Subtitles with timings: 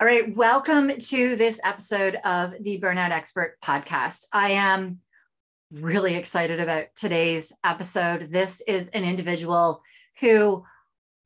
[0.00, 4.24] All right, welcome to this episode of the Burnout Expert podcast.
[4.32, 5.00] I am
[5.70, 8.32] really excited about today's episode.
[8.32, 9.82] This is an individual
[10.20, 10.64] who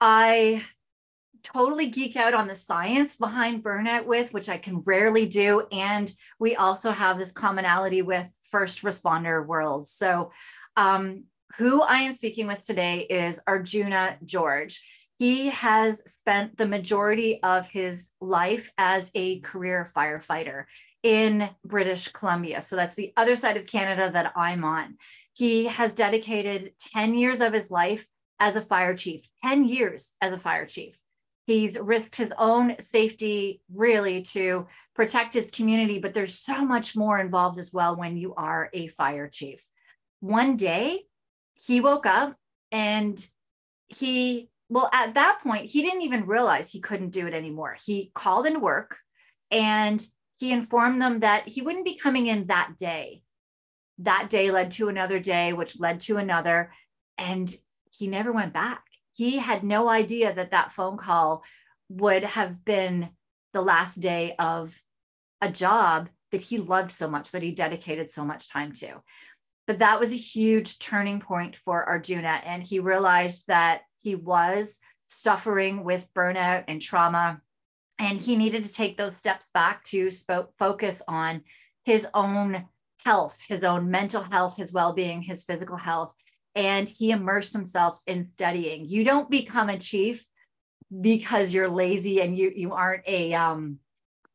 [0.00, 0.64] I
[1.44, 5.68] totally geek out on the science behind burnout with, which I can rarely do.
[5.70, 9.86] And we also have this commonality with first responder world.
[9.86, 10.32] So,
[10.76, 11.26] um,
[11.58, 14.82] who I am speaking with today is Arjuna George.
[15.18, 20.64] He has spent the majority of his life as a career firefighter
[21.02, 22.62] in British Columbia.
[22.62, 24.96] So that's the other side of Canada that I'm on.
[25.34, 28.06] He has dedicated 10 years of his life
[28.40, 30.98] as a fire chief, 10 years as a fire chief.
[31.46, 37.18] He's risked his own safety really to protect his community, but there's so much more
[37.20, 39.62] involved as well when you are a fire chief.
[40.20, 41.02] One day
[41.54, 42.36] he woke up
[42.72, 43.24] and
[43.88, 47.76] he, well, at that point, he didn't even realize he couldn't do it anymore.
[47.84, 48.98] He called in work
[49.50, 50.04] and
[50.36, 53.22] he informed them that he wouldn't be coming in that day.
[53.98, 56.72] That day led to another day, which led to another.
[57.18, 57.54] And
[57.90, 58.82] he never went back.
[59.14, 61.44] He had no idea that that phone call
[61.88, 63.10] would have been
[63.52, 64.76] the last day of
[65.40, 69.00] a job that he loved so much, that he dedicated so much time to.
[69.66, 72.40] But that was a huge turning point for Arjuna.
[72.44, 77.40] And he realized that he was suffering with burnout and trauma
[77.98, 81.42] and he needed to take those steps back to sp- focus on
[81.84, 82.64] his own
[83.04, 86.14] health, his own mental health, his well being, his physical health.
[86.54, 88.86] And he immersed himself in studying.
[88.86, 90.26] You don't become a chief
[91.00, 93.78] because you're lazy and you, you aren't a, um,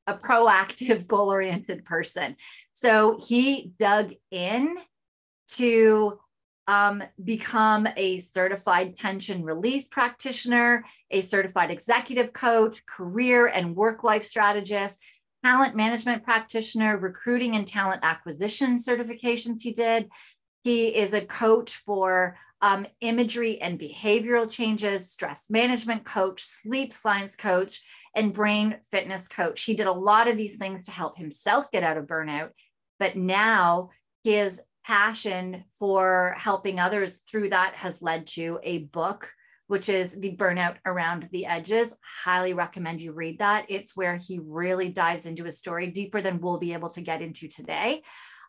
[0.05, 2.35] a proactive, goal oriented person.
[2.73, 4.77] So he dug in
[5.51, 6.19] to
[6.67, 14.23] um, become a certified tension release practitioner, a certified executive coach, career and work life
[14.23, 14.99] strategist,
[15.43, 20.09] talent management practitioner, recruiting and talent acquisition certifications he did.
[20.63, 27.35] He is a coach for um, imagery and behavioral changes, stress management coach, sleep science
[27.35, 27.81] coach,
[28.13, 29.63] and brain fitness coach.
[29.63, 32.49] He did a lot of these things to help himself get out of burnout.
[32.99, 33.89] But now
[34.23, 39.31] his passion for helping others through that has led to a book
[39.67, 41.93] which is the burnout around the edges.
[42.23, 43.67] Highly recommend you read that.
[43.69, 47.21] It's where he really dives into a story deeper than we'll be able to get
[47.21, 48.01] into today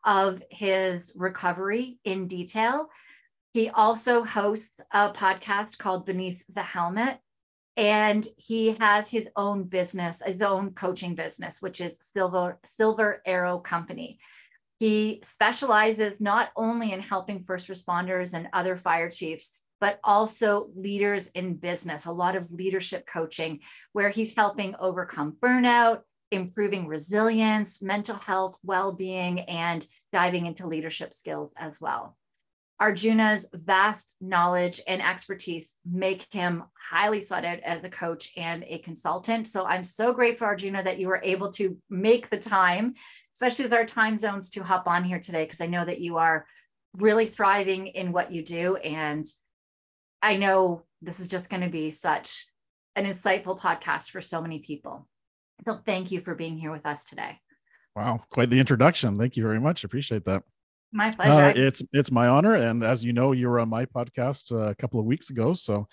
[0.03, 2.89] of his recovery in detail.
[3.53, 7.19] He also hosts a podcast called beneath the helmet
[7.77, 13.59] and he has his own business his own coaching business which is silver silver arrow
[13.59, 14.19] company
[14.81, 21.29] he specializes not only in helping first responders and other fire chiefs, but also leaders
[21.29, 23.61] in business, a lot of leadership coaching,
[23.93, 31.13] where he's helping overcome burnout, improving resilience, mental health, well being, and diving into leadership
[31.13, 32.17] skills as well.
[32.81, 38.79] Arjuna's vast knowledge and expertise make him highly sought out as a coach and a
[38.79, 39.47] consultant.
[39.47, 42.95] So I'm so grateful, Arjuna, that you were able to make the time,
[43.35, 46.17] especially with our time zones, to hop on here today, because I know that you
[46.17, 46.47] are
[46.97, 48.77] really thriving in what you do.
[48.77, 49.27] And
[50.23, 52.47] I know this is just going to be such
[52.97, 55.07] an insightful podcast for so many people.
[55.69, 57.39] So thank you for being here with us today.
[57.95, 59.19] Wow, quite the introduction.
[59.19, 59.85] Thank you very much.
[59.85, 60.45] Appreciate that.
[60.93, 61.33] My uh, pleasure.
[61.33, 64.71] Uh, it's it's my honor, and as you know, you were on my podcast uh,
[64.71, 65.87] a couple of weeks ago, so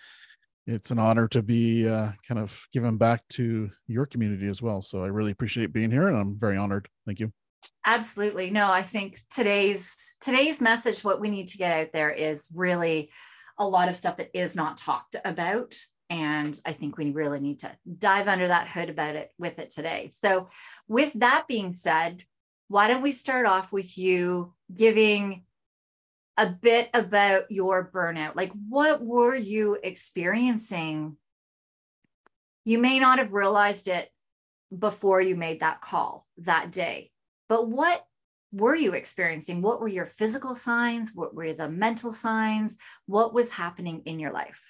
[0.65, 4.81] it's an honor to be uh, kind of given back to your community as well.
[4.81, 6.87] So I really appreciate being here, and I'm very honored.
[7.05, 7.31] Thank you.
[7.85, 8.51] Absolutely.
[8.51, 13.11] No, I think today's today's message, what we need to get out there, is really
[13.59, 15.75] a lot of stuff that is not talked about
[16.09, 19.69] and i think we really need to dive under that hood about it with it
[19.69, 20.47] today so
[20.87, 22.23] with that being said
[22.67, 25.43] why don't we start off with you giving
[26.37, 28.35] a bit about your burnout?
[28.35, 31.17] Like, what were you experiencing?
[32.65, 34.09] You may not have realized it
[34.77, 37.11] before you made that call that day,
[37.47, 38.05] but what
[38.51, 39.61] were you experiencing?
[39.61, 41.11] What were your physical signs?
[41.13, 42.77] What were the mental signs?
[43.05, 44.61] What was happening in your life?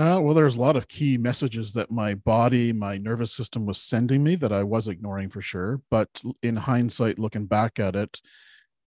[0.00, 3.76] Uh, well, there's a lot of key messages that my body, my nervous system was
[3.76, 5.82] sending me that I was ignoring for sure.
[5.90, 8.18] But in hindsight, looking back at it,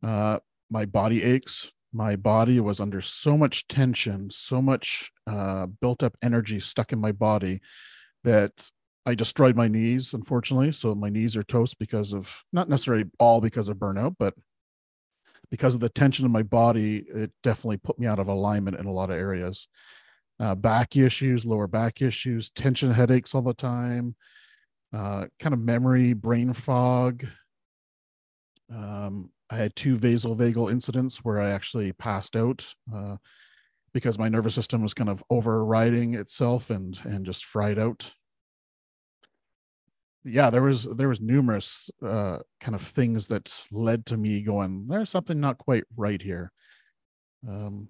[0.03, 0.39] uh,
[0.71, 1.71] my body aches.
[1.93, 6.99] My body was under so much tension, so much uh, built up energy stuck in
[6.99, 7.61] my body
[8.25, 8.71] that
[9.05, 10.73] I destroyed my knees, unfortunately.
[10.73, 14.33] So my knees are toast because of not necessarily all because of burnout, but
[15.51, 18.87] because of the tension in my body, it definitely put me out of alignment in
[18.87, 19.69] a lot of areas
[20.43, 24.17] uh, back issues, lower back issues, tension headaches all the time,
[24.93, 27.25] uh, kind of memory, brain fog.
[28.75, 33.19] Um, I had two vasovagal incidents where I actually passed out uh,
[33.95, 38.13] because my nervous system was kind of overriding itself and and just fried out.
[40.25, 44.87] Yeah, there was there was numerous uh, kind of things that led to me going.
[44.89, 46.51] There's something not quite right here.
[47.49, 47.89] Um,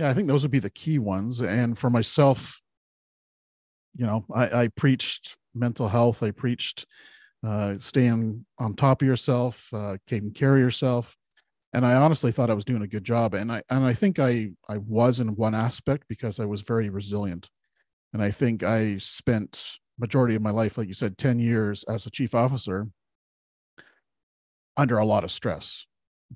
[0.00, 1.40] yeah i think those would be the key ones.
[1.40, 2.60] And for myself
[3.94, 6.22] you know i, I preached mental health.
[6.22, 6.86] I preached
[7.44, 11.16] uh, staying on top of yourself uh, taking care of yourself.
[11.72, 13.34] And i honestly thought i was doing a good job.
[13.34, 16.88] And i and i think i i was in one aspect because i was very
[16.88, 17.48] resilient.
[18.12, 22.06] And i think i spent majority of my life like you said 10 years as
[22.06, 22.88] a chief officer
[24.78, 25.86] under a lot of stress.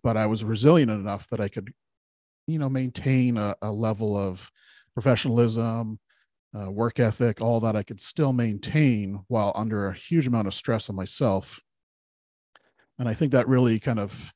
[0.02, 1.72] But i was resilient enough that i could
[2.46, 4.50] you know maintain a, a level of
[4.94, 5.98] professionalism
[6.58, 10.54] uh, work ethic all that i could still maintain while under a huge amount of
[10.54, 11.60] stress on myself.
[12.98, 14.32] And i think that really kind of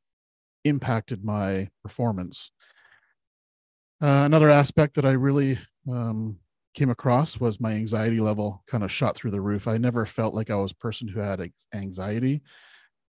[0.65, 2.51] impacted my performance.
[4.03, 5.59] Uh, another aspect that i really
[5.89, 6.39] um,
[6.75, 9.67] came across was my anxiety level kind of shot through the roof.
[9.67, 12.43] I never felt like i was a person who had anxiety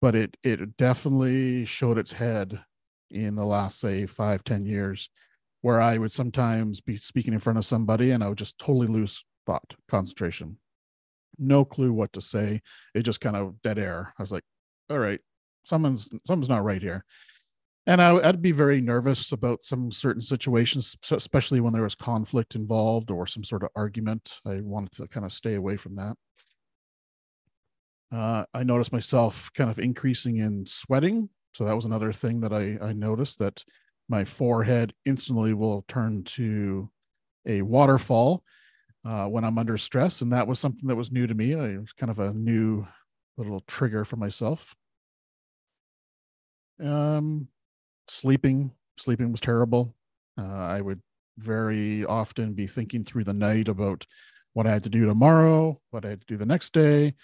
[0.00, 2.60] but it it definitely showed its head
[3.10, 5.10] in the last say five ten years
[5.62, 8.86] where i would sometimes be speaking in front of somebody and i would just totally
[8.86, 10.58] lose thought concentration.
[11.38, 12.60] No clue what to say.
[12.94, 14.12] It just kind of dead air.
[14.18, 14.44] I was like
[14.90, 15.20] all right
[15.64, 17.04] someone's someone's not right here.
[17.86, 22.54] And I, would be very nervous about some certain situations especially when there was conflict
[22.54, 24.40] involved or some sort of argument.
[24.46, 26.14] I wanted to kind of stay away from that.
[28.10, 31.28] Uh, i noticed myself kind of increasing in sweating
[31.58, 33.64] so that was another thing that I, I noticed that
[34.08, 36.88] my forehead instantly will turn to
[37.46, 38.44] a waterfall
[39.04, 40.20] uh, when I'm under stress.
[40.20, 41.54] And that was something that was new to me.
[41.54, 42.86] It was kind of a new
[43.36, 44.76] little trigger for myself.
[46.80, 47.48] Um,
[48.06, 49.96] sleeping, sleeping was terrible.
[50.40, 51.02] Uh, I would
[51.38, 54.06] very often be thinking through the night about
[54.52, 57.16] what I had to do tomorrow, what I had to do the next day,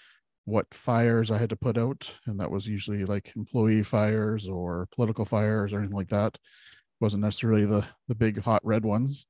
[0.45, 4.87] what fires I had to put out, and that was usually like employee fires or
[4.95, 6.37] political fires or anything like that.
[7.01, 9.25] Wasn't necessarily the the big hot red ones.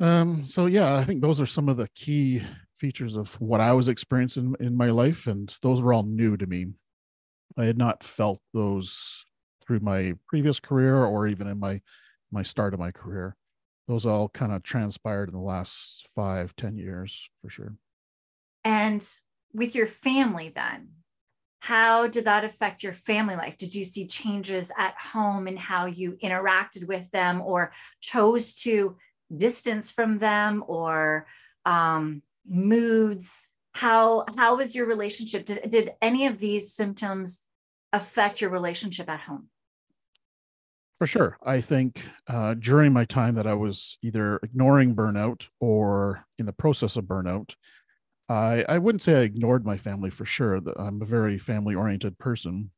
[0.00, 2.42] Um, so yeah, I think those are some of the key
[2.74, 6.46] features of what I was experiencing in my life, and those were all new to
[6.46, 6.66] me.
[7.56, 9.24] I had not felt those
[9.64, 11.80] through my previous career or even in my
[12.30, 13.36] my start of my career.
[13.86, 17.76] Those all kind of transpired in the last five, ten years for sure.
[18.64, 19.06] And
[19.52, 20.88] with your family, then,
[21.60, 23.56] how did that affect your family life?
[23.56, 28.96] Did you see changes at home in how you interacted with them or chose to
[29.34, 31.26] distance from them or
[31.64, 33.48] um, moods?
[33.72, 35.46] How, how was your relationship?
[35.46, 37.42] Did, did any of these symptoms
[37.92, 39.48] affect your relationship at home?
[40.96, 41.38] For sure.
[41.42, 46.52] I think uh, during my time that I was either ignoring burnout or in the
[46.52, 47.54] process of burnout,
[48.34, 50.60] I I wouldn't say I ignored my family for sure.
[50.76, 52.70] I'm a very family oriented person,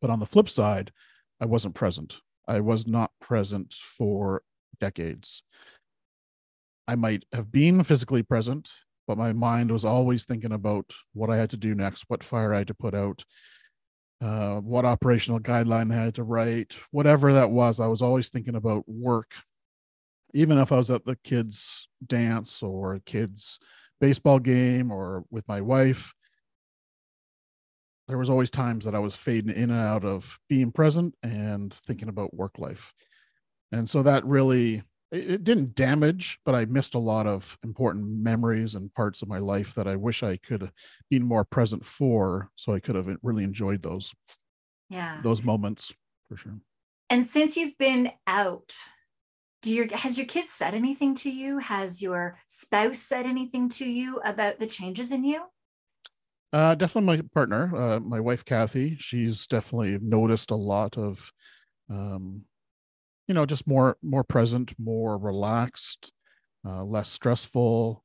[0.00, 0.92] but on the flip side,
[1.40, 2.20] I wasn't present.
[2.46, 4.42] I was not present for
[4.80, 5.42] decades.
[6.86, 8.70] I might have been physically present,
[9.06, 12.54] but my mind was always thinking about what I had to do next, what fire
[12.54, 13.24] I had to put out,
[14.22, 17.80] uh, what operational guideline I had to write, whatever that was.
[17.80, 19.34] I was always thinking about work,
[20.32, 23.58] even if I was at the kids' dance or kids'
[24.00, 26.14] baseball game or with my wife
[28.06, 31.72] there was always times that i was fading in and out of being present and
[31.72, 32.92] thinking about work life
[33.72, 38.06] and so that really it, it didn't damage, but I missed a lot of important
[38.06, 40.72] memories and parts of my life that I wish I could have
[41.10, 44.14] been more present for, so I could have really enjoyed those.
[44.90, 45.20] Yeah.
[45.22, 45.92] Those moments
[46.28, 46.58] for sure.
[47.10, 48.74] And since you've been out,
[49.62, 51.58] do your has your kids said anything to you?
[51.58, 55.42] Has your spouse said anything to you about the changes in you?
[56.52, 58.96] Uh, definitely my partner, uh, my wife Kathy.
[58.98, 61.30] She's definitely noticed a lot of,
[61.90, 62.44] um,
[63.26, 66.12] you know, just more more present, more relaxed,
[66.66, 68.02] uh, less stressful,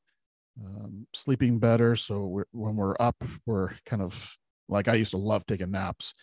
[0.63, 1.95] um, sleeping better.
[1.95, 4.35] So we're, when we're up, we're kind of
[4.67, 6.13] like I used to love taking naps,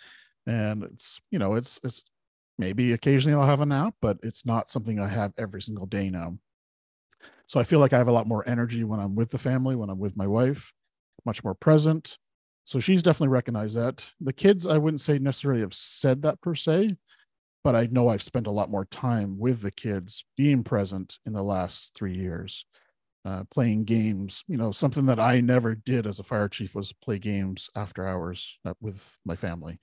[0.46, 2.04] and it's you know it's it's
[2.60, 6.10] maybe occasionally I'll have a nap, but it's not something I have every single day
[6.10, 6.38] now.
[7.48, 9.74] So I feel like I have a lot more energy when I'm with the family,
[9.74, 10.72] when I'm with my wife
[11.26, 12.18] much more present.
[12.64, 14.10] So she's definitely recognized that.
[14.20, 16.96] The kids, I wouldn't say necessarily have said that per se,
[17.64, 21.32] but I know I've spent a lot more time with the kids being present in
[21.32, 22.64] the last three years,
[23.24, 24.44] uh, playing games.
[24.46, 28.06] You know, something that I never did as a fire chief was play games after
[28.06, 29.78] hours uh, with my family.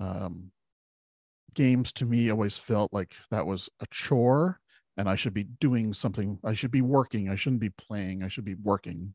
[0.00, 0.50] Um,
[1.58, 4.60] games to me always felt like that was a chore
[4.96, 6.38] and I should be doing something.
[6.44, 7.28] I should be working.
[7.30, 8.22] I shouldn't be playing.
[8.22, 9.14] I should be working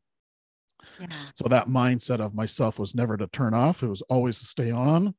[1.00, 1.08] Yeah.
[1.34, 4.72] so that mindset of myself was never to turn off, it was always to stay
[4.72, 5.16] on.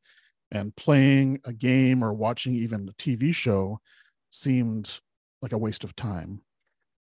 [0.53, 3.81] And playing a game or watching even a TV show
[4.31, 5.01] seemed
[5.43, 6.43] like a waste of time.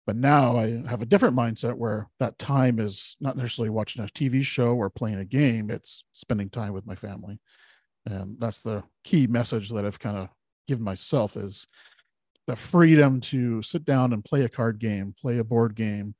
[0.06, 4.08] But now I have a different mindset where that time is not necessarily watching a
[4.08, 7.40] TV show or playing a game, it's spending time with my family.
[8.06, 10.28] And that's the key message that I've kind of
[10.66, 11.66] given myself is
[12.46, 16.14] the freedom to sit down and play a card game, play a board game,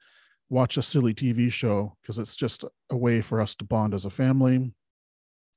[0.49, 4.04] watch a silly TV show because it's just a way for us to bond as
[4.04, 4.72] a family,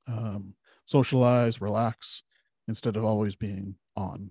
[0.06, 0.54] um,
[0.86, 2.22] socialize, relax,
[2.68, 4.30] instead of always being on.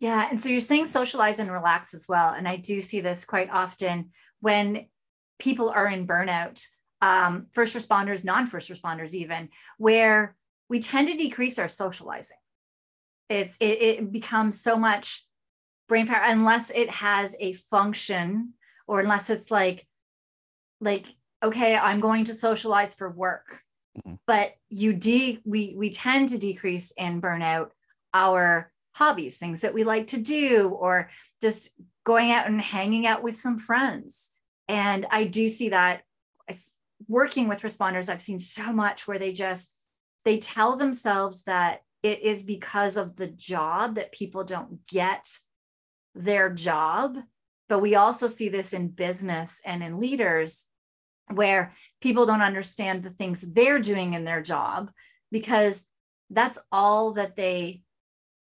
[0.00, 0.28] Yeah.
[0.30, 2.30] And so you're saying socialize and relax as well.
[2.30, 4.10] And I do see this quite often
[4.40, 4.86] when
[5.38, 6.64] people are in burnout,
[7.00, 10.36] um, first responders, non first responders, even, where
[10.68, 12.36] we tend to decrease our socializing.
[13.28, 15.26] It's it, it becomes so much
[15.88, 18.54] brain power unless it has a function
[18.86, 19.86] or unless it's like
[20.80, 21.06] like
[21.42, 23.62] okay i'm going to socialize for work
[24.06, 24.18] Mhm.
[24.26, 27.72] but you de we we tend to decrease and burn out
[28.14, 31.08] our hobbies things that we like to do or
[31.42, 31.70] just
[32.04, 34.30] going out and hanging out with some friends
[34.68, 36.02] and i do see that
[37.08, 39.72] working with responders i've seen so much where they just
[40.28, 45.26] they tell themselves that it is because of the job that people don't get
[46.14, 47.16] their job.
[47.70, 50.66] But we also see this in business and in leaders
[51.32, 54.90] where people don't understand the things they're doing in their job
[55.32, 55.86] because
[56.28, 57.80] that's all that they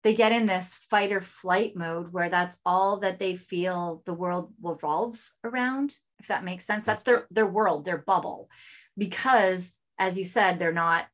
[0.04, 4.12] they get in this fight or flight mode where that's all that they feel the
[4.12, 6.84] world revolves around if that makes sense.
[6.84, 8.50] That's their their world their bubble.
[8.98, 11.06] Because as you said they're not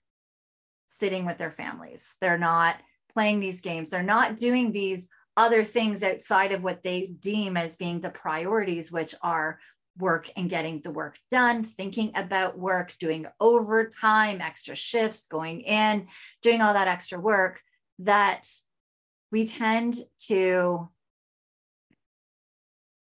[0.89, 2.15] sitting with their families.
[2.21, 2.77] They're not
[3.13, 3.91] playing these games.
[3.91, 8.91] They're not doing these other things outside of what they deem as being the priorities,
[8.91, 9.59] which are
[9.99, 16.09] work and getting the work done, thinking about work, doing overtime, extra shifts, going in,
[16.43, 17.63] doing all that extra work,
[18.01, 18.47] that
[19.33, 20.89] we tend to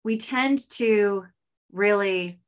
[0.04, 1.26] we tend to
[1.72, 2.41] really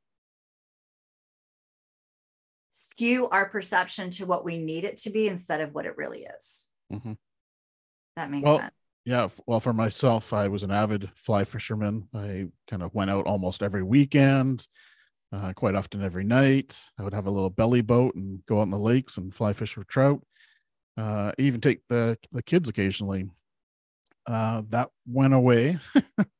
[2.94, 6.26] skew our perception to what we need it to be instead of what it really
[6.38, 6.68] is.
[6.92, 7.16] Mhm.
[8.16, 8.74] That makes Well, sense.
[9.04, 12.08] Yeah, well, for myself, I was an avid fly fisherman.
[12.14, 14.66] I kind of went out almost every weekend,
[15.32, 16.80] uh, quite often every night.
[16.98, 19.52] I would have a little belly boat and go out in the lakes and fly
[19.52, 20.24] fish for trout.
[20.96, 23.28] Uh, even take the the kids occasionally.
[24.26, 25.78] Uh, that went away.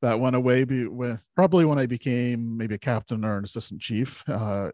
[0.00, 3.80] that went away be, when, probably when I became maybe a captain or an assistant
[3.82, 4.22] chief.
[4.28, 4.70] Uh,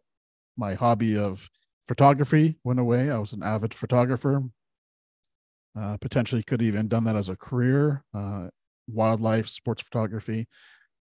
[0.61, 1.49] my hobby of
[1.88, 3.11] photography went away.
[3.11, 4.45] I was an avid photographer.
[5.76, 8.05] Uh, potentially could have even done that as a career.
[8.14, 8.49] Uh,
[8.87, 10.47] wildlife sports photography.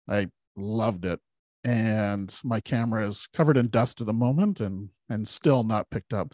[0.09, 1.21] I loved it.
[1.65, 6.15] And my camera is covered in dust at the moment and and still not picked
[6.15, 6.33] up.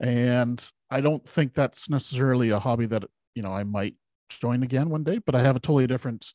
[0.00, 0.62] And
[0.94, 3.04] i don't think that's necessarily a hobby that
[3.34, 3.94] you know i might
[4.28, 6.32] join again one day but i have a totally different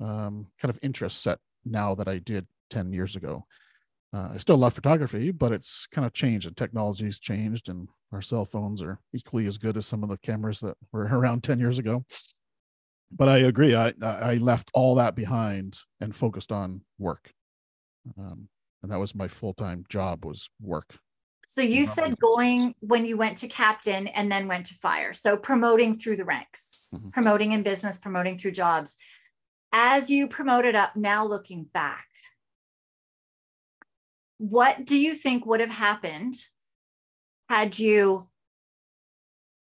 [0.00, 3.46] um, kind of interest set now that i did 10 years ago
[4.14, 8.22] uh, I still love photography, but it's kind of changed and technology's changed, and our
[8.22, 11.58] cell phones are equally as good as some of the cameras that were around 10
[11.58, 12.04] years ago.
[13.10, 13.74] But I agree.
[13.74, 17.32] I I left all that behind and focused on work,
[18.18, 18.48] um,
[18.82, 20.96] and that was my full time job was work.
[21.48, 25.12] So you Not said going when you went to captain and then went to fire.
[25.12, 27.12] So promoting through the ranks, Mhm.
[27.12, 28.96] promoting in business, promoting through jobs.
[29.76, 32.06] as you promoted up, now looking back,
[34.50, 36.34] what do you think would have happened
[37.48, 38.28] had you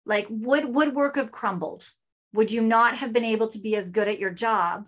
[0.05, 1.89] like would would have crumbled?
[2.33, 4.85] Would you not have been able to be as good at your job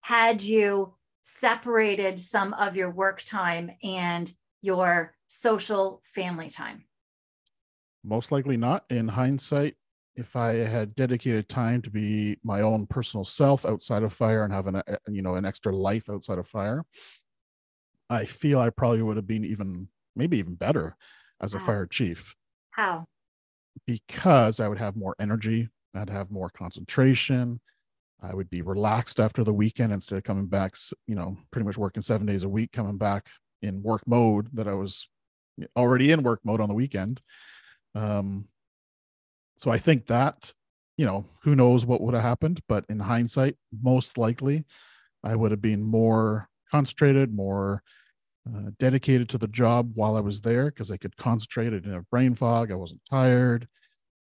[0.00, 6.84] had you separated some of your work time and your social family time?
[8.02, 8.84] Most likely not.
[8.88, 9.76] In hindsight
[10.16, 14.52] if i had dedicated time to be my own personal self outside of fire and
[14.52, 16.84] having a you know an extra life outside of fire
[18.10, 20.96] I feel I probably would have been even maybe even better
[21.40, 22.34] as a fire chief.
[22.72, 23.06] How?
[23.86, 27.60] Because I would have more energy, I'd have more concentration,
[28.22, 30.76] I would be relaxed after the weekend instead of coming back,
[31.06, 33.28] you know, pretty much working 7 days a week coming back
[33.62, 35.08] in work mode that I was
[35.76, 37.22] already in work mode on the weekend.
[37.94, 38.48] Um
[39.56, 40.52] so I think that
[40.96, 44.66] you know, who knows what would have happened, but in hindsight, most likely
[45.24, 47.82] I would have been more concentrated, more
[48.54, 51.68] uh, dedicated to the job while I was there because I could concentrate.
[51.68, 52.70] I didn't have brain fog.
[52.70, 53.68] I wasn't tired.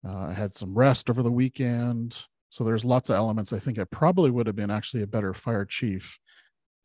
[0.06, 2.24] Uh, I had some rest over the weekend.
[2.50, 3.52] So there's lots of elements.
[3.52, 6.18] I think I probably would have been actually a better fire chief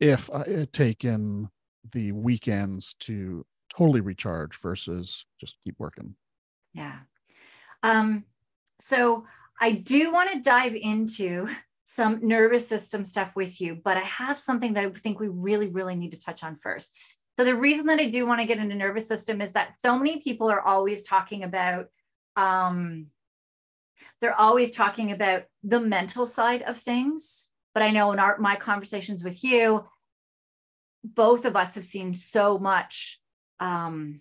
[0.00, 1.50] if I had taken
[1.92, 6.14] the weekends to totally recharge versus just keep working.
[6.72, 6.98] Yeah.
[7.82, 8.24] Um,
[8.80, 9.26] so
[9.60, 11.48] I do want to dive into
[11.84, 15.68] some nervous system stuff with you, but I have something that I think we really,
[15.68, 16.96] really need to touch on first.
[17.38, 19.96] So the reason that I do want to get into nervous system is that so
[19.96, 21.86] many people are always talking about
[22.34, 23.06] um,
[24.20, 27.50] they're always talking about the mental side of things.
[27.74, 29.84] But I know in our my conversations with you,
[31.04, 33.20] both of us have seen so much
[33.60, 34.20] um,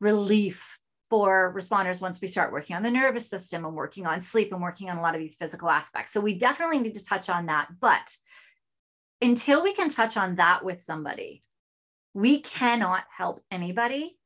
[0.00, 4.52] relief for responders once we start working on the nervous system and working on sleep
[4.52, 6.12] and working on a lot of these physical aspects.
[6.12, 7.68] So we definitely need to touch on that.
[7.80, 8.16] But
[9.20, 11.44] until we can touch on that with somebody,
[12.14, 14.18] we cannot help anybody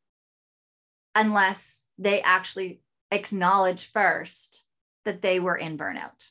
[1.14, 4.64] unless they actually acknowledge first
[5.05, 6.31] that they were in burnout.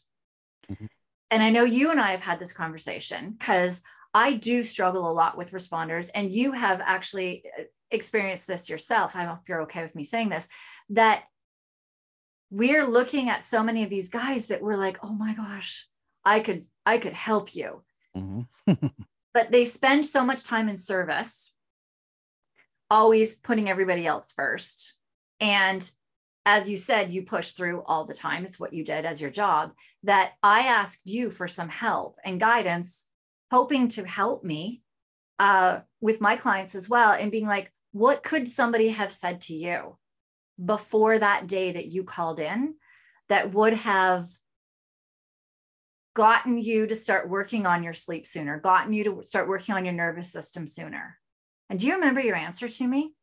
[0.69, 0.85] Mm-hmm.
[1.31, 3.81] And I know you and I have had this conversation because
[4.13, 9.15] I do struggle a lot with responders, and you have actually uh, experienced this yourself.
[9.15, 10.47] I hope you're okay with me saying this
[10.89, 11.23] that
[12.51, 15.87] we're looking at so many of these guys that we're like, oh my gosh,
[16.23, 17.83] I could, I could help you.
[18.15, 18.71] Mm-hmm.
[19.35, 21.53] but they spend so much time in service,
[22.89, 24.93] always putting everybody else first.
[25.41, 25.87] And
[26.45, 28.45] as you said, you push through all the time.
[28.45, 29.73] It's what you did as your job.
[30.03, 33.07] That I asked you for some help and guidance,
[33.51, 34.81] hoping to help me
[35.37, 39.53] uh, with my clients as well, and being like, what could somebody have said to
[39.53, 39.97] you
[40.63, 42.75] before that day that you called in
[43.27, 44.27] that would have
[46.15, 49.85] gotten you to start working on your sleep sooner, gotten you to start working on
[49.85, 51.19] your nervous system sooner.
[51.69, 53.13] And do you remember your answer to me?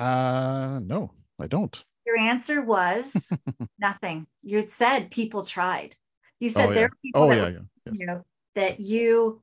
[0.00, 1.84] Uh no, I don't.
[2.06, 3.32] Your answer was
[3.78, 4.26] nothing.
[4.42, 5.94] You said people tried.
[6.38, 6.86] You said oh, there yeah.
[6.86, 7.50] are people oh, that, yeah, were,
[7.86, 7.92] yeah.
[7.92, 8.22] You know,
[8.54, 9.42] that you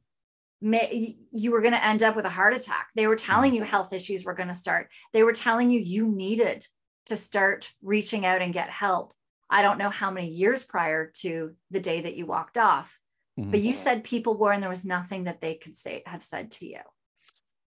[0.61, 2.89] may, you were going to end up with a heart attack.
[2.95, 3.55] They were telling Mm.
[3.55, 4.89] you health issues were going to start.
[5.11, 6.65] They were telling you you needed
[7.07, 9.13] to start reaching out and get help.
[9.49, 12.99] I don't know how many years prior to the day that you walked off,
[13.39, 13.51] Mhm.
[13.51, 16.51] but you said people were, and there was nothing that they could say have said
[16.51, 16.79] to you.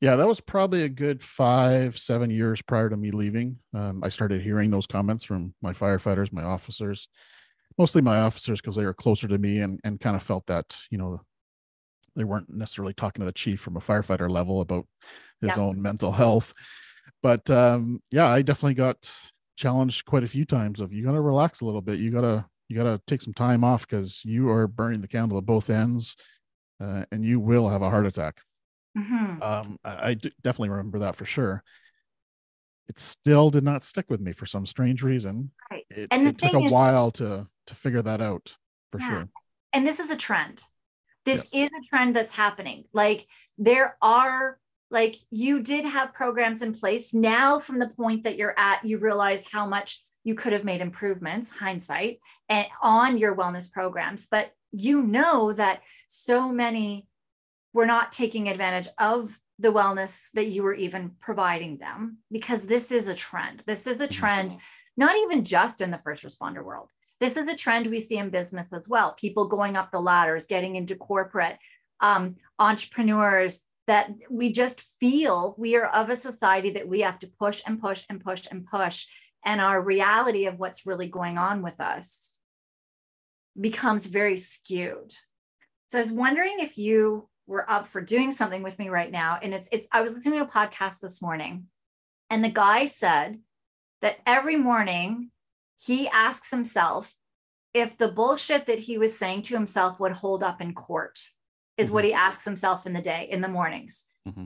[0.01, 3.59] Yeah, that was probably a good five, seven years prior to me leaving.
[3.73, 7.09] Um, I started hearing those comments from my firefighters, my officers,
[7.77, 10.77] mostly my officers because they were closer to me and, and kind of felt that,
[10.89, 11.19] you know,
[12.15, 14.87] they weren't necessarily talking to the chief from a firefighter level about
[15.41, 15.63] his Yeah.
[15.63, 16.53] own mental health.
[17.21, 19.11] But um, yeah, I definitely got
[19.63, 21.99] challenged quite a few times of you got to relax a little bit.
[21.99, 25.07] You got to, you got to take some time off because you are burning the
[25.07, 26.15] candle at both ends
[26.81, 28.39] uh, and you will have a heart attack.
[28.97, 29.41] Mhm.
[29.43, 31.61] Um, I, definitely remember that for sure.
[32.87, 35.51] It still did not stick with me for some strange reason.
[35.69, 35.85] Right.
[35.89, 38.55] It, And the it took a is- while to to figure that out
[38.91, 39.07] for Yeah.
[39.09, 39.29] sure.
[39.73, 40.63] and this is a trend
[41.25, 43.27] this is a trend that's happening like
[43.59, 44.57] there are
[44.91, 47.13] like you did have programs in place.
[47.13, 50.81] Now from the point that you're at you realize how much you could have made
[50.81, 54.27] improvements hindsight and on your wellness programs.
[54.29, 57.07] But you know that so many
[57.73, 62.91] were not taking advantage of the wellness that you were even providing them because this
[62.91, 63.63] is a trend.
[63.65, 64.11] This is a Mhm.
[64.11, 64.57] trend
[64.97, 66.91] not even just in the first responder world.
[67.21, 69.13] This is a trend we see in business as well.
[69.13, 71.57] People going up the ladders getting into corporate
[72.01, 77.27] um, entrepreneurs that we just feel we are of a society that we have to
[77.39, 79.07] push and push and push and push
[79.45, 82.39] and our reality of what's really going on with us
[83.59, 85.11] becomes very skewed
[85.87, 89.39] So I was wondering if you were up for doing something with me right now.
[89.41, 91.65] And it's it's I was listening to a podcast this morning,
[92.29, 93.39] and the guy said
[94.01, 95.31] that every morning
[95.77, 97.13] he asks himself
[97.73, 101.19] if the bullshit that he was saying to himself would hold up in court,
[101.79, 101.95] is mm-hmm.
[101.95, 104.05] what he asks himself in the day, in the mornings.
[104.27, 104.45] Mm-hmm.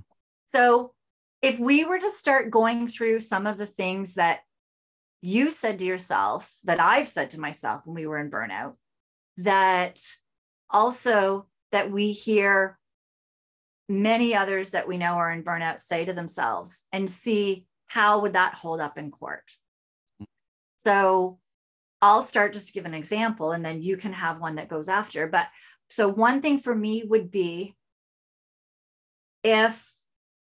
[0.50, 0.94] So
[1.42, 4.42] if we were to start going through some of the things that
[5.22, 8.76] you said to yourself, that I've said to myself when we were in burnout,
[9.38, 10.00] that
[10.70, 12.78] also that we hear
[13.90, 18.34] many others that we know are in burnout say to themselves and see how would
[18.34, 19.44] that hold up in court
[20.78, 21.38] so
[22.02, 24.88] i'll start just to give an example and then you can have one that goes
[24.88, 25.48] after but
[25.94, 27.76] so one thing for me would be
[29.44, 29.88] if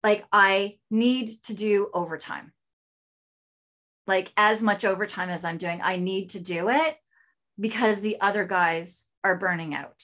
[0.02, 2.50] like i need to do overtime
[4.06, 6.96] like as much overtime as i'm doing i need to do it
[7.60, 10.02] because the other guys are burning out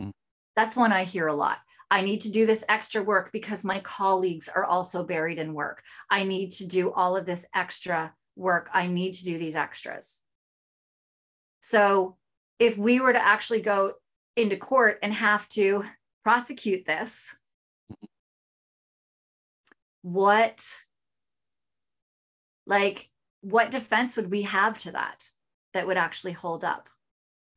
[0.00, 0.12] mm.
[0.54, 1.58] that's one i hear a lot
[1.90, 5.82] I need to do this extra work because my colleagues are also buried in work.
[6.10, 8.68] I need to do all of this extra work.
[8.74, 10.20] I need to do these extras.
[11.62, 12.18] So,
[12.58, 13.94] if we were to actually go
[14.38, 15.84] into court and have to
[16.22, 17.34] prosecute this,
[20.02, 20.76] what
[22.66, 25.24] like what defense would we have to that
[25.74, 26.88] that would actually hold up?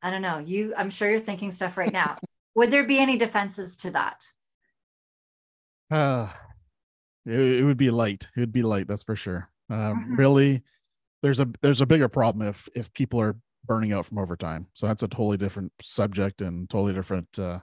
[0.02, 0.38] I don't know.
[0.38, 2.18] You I'm sure you're thinking stuff right now.
[2.54, 4.26] Would there be any defenses to that?
[5.90, 6.28] Uh,
[7.24, 8.28] it, it would be light.
[8.36, 9.48] It would be light, that's for sure.
[9.70, 10.16] Mm-hmm.
[10.16, 10.62] Really,
[11.22, 14.66] there's a there's a bigger problem if if people are burning out from overtime.
[14.74, 17.60] So that's a totally different subject and totally different uh,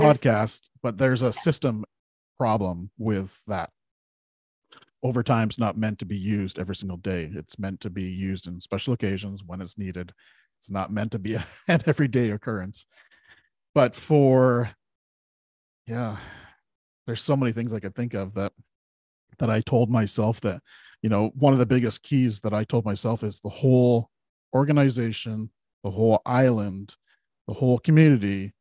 [0.00, 0.68] podcast.
[0.82, 1.84] But there's a system
[2.38, 3.70] problem with that.
[5.04, 7.28] Overtime's not meant to be used every single day.
[7.34, 10.12] It's meant to be used in special occasions when it's needed.
[10.60, 11.34] It's not meant to be
[11.68, 12.86] an everyday occurrence
[13.74, 14.70] but for
[15.86, 16.16] yeah
[17.06, 18.52] there's so many things i could think of that
[19.38, 20.60] that i told myself that
[21.02, 24.10] you know one of the biggest keys that i told myself is the whole
[24.54, 25.50] organization
[25.84, 26.94] the whole island
[27.48, 28.52] the whole community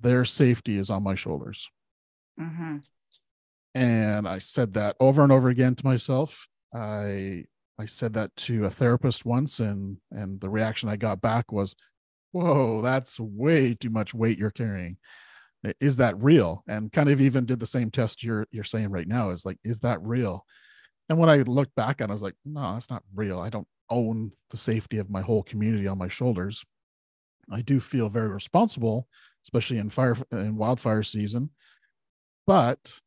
[0.00, 1.68] their safety is on my shoulders
[2.40, 2.78] mm-hmm.
[3.74, 7.44] and i said that over and over again to myself i
[7.78, 11.74] i said that to a therapist once and and the reaction i got back was
[12.32, 14.96] whoa, that's way too much weight you're carrying.
[15.80, 16.64] Is that real?
[16.66, 19.58] And kind of even did the same test you're you're saying right now is like,
[19.62, 20.44] is that real?
[21.08, 23.38] And when I looked back on, it, I was like, no, that's not real.
[23.38, 26.64] I don't own the safety of my whole community on my shoulders.
[27.50, 29.08] I do feel very responsible,
[29.44, 31.50] especially in fire in wildfire season.
[32.46, 33.00] But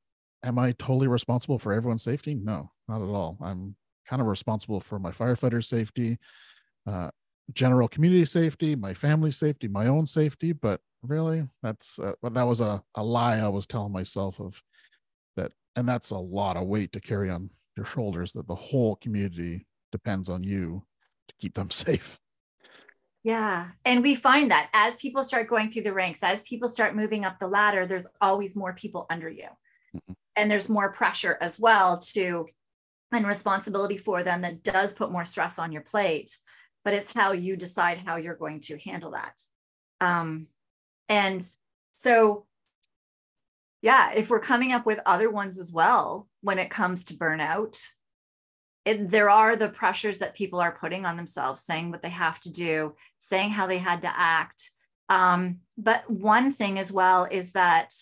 [0.44, 2.36] am I totally responsible for everyone's safety?
[2.36, 3.38] No, not at all.
[3.42, 3.76] I'm
[4.08, 6.20] kind of responsible for my firefighter safety,
[6.88, 7.10] uh,
[7.54, 10.54] general community safety, my family safety, my own safety.
[10.54, 14.62] But really, that's uh, that was a, a lie I was telling myself of
[15.36, 15.52] that.
[15.76, 19.66] And that's a lot of weight to carry on your shoulders that the whole community
[19.92, 20.84] depends on you
[21.28, 22.20] to keep them safe.
[23.24, 23.70] Yeah.
[23.86, 27.26] And we find that as people start going through the ranks, as people start moving
[27.26, 29.48] up the ladder, there's always more people under you.
[29.96, 30.14] Mm-hmm.
[30.36, 32.48] And there's more pressure as well to
[33.12, 36.36] and responsibility for them that does put more stress on your plate
[36.86, 39.42] but it's how you decide how you're going to handle that.
[40.00, 40.48] Um,
[41.10, 41.46] and
[41.98, 42.46] so,
[43.82, 47.84] yeah, if we're coming up with other ones as well when it comes to burnout,
[48.86, 52.40] it, there are the pressures that people are putting on themselves, saying what they have
[52.42, 54.72] to do, saying how they had to act.
[55.10, 57.94] Um, but one thing as well is that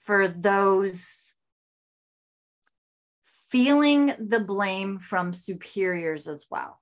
[0.00, 1.34] for those
[3.24, 6.80] feeling the blame from superiors as well.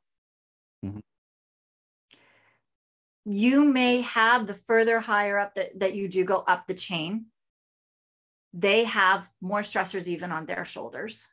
[0.85, 0.99] Mm-hmm
[3.25, 7.27] you may have the further higher up that, that you do go up the chain,
[8.53, 11.29] they have more stressors even on their shoulders.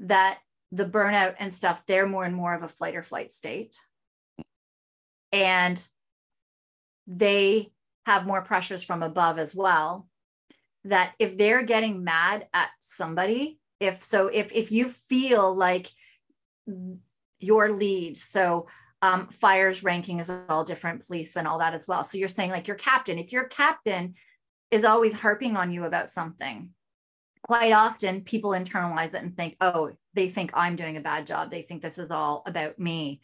[0.00, 0.38] That
[0.72, 3.76] the burnout and stuff, they're more and more of a flight or flight state.
[5.32, 5.80] And
[7.06, 7.72] they
[8.06, 10.08] have more pressures from above as well.
[10.84, 15.88] That if they're getting mad at somebody, if so, if if you feel like
[17.38, 18.66] your lead, so
[19.02, 22.04] um, fires ranking is all different police and all that as well.
[22.04, 24.14] So you're saying like your captain, if your captain
[24.70, 26.70] is always harping on you about something,
[27.42, 31.50] quite often people internalize it and think, oh, they think I'm doing a bad job.
[31.50, 33.20] They think this is all about me.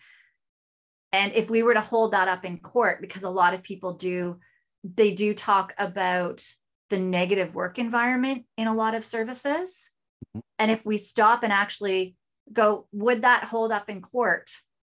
[1.13, 3.95] And if we were to hold that up in court, because a lot of people
[3.95, 4.39] do,
[4.85, 6.45] they do talk about
[6.91, 9.91] the negative work environment in a lot of services.
[10.37, 10.41] Mm-hmm.
[10.59, 12.17] And if we stop and actually
[12.53, 14.51] go, would that hold up in court?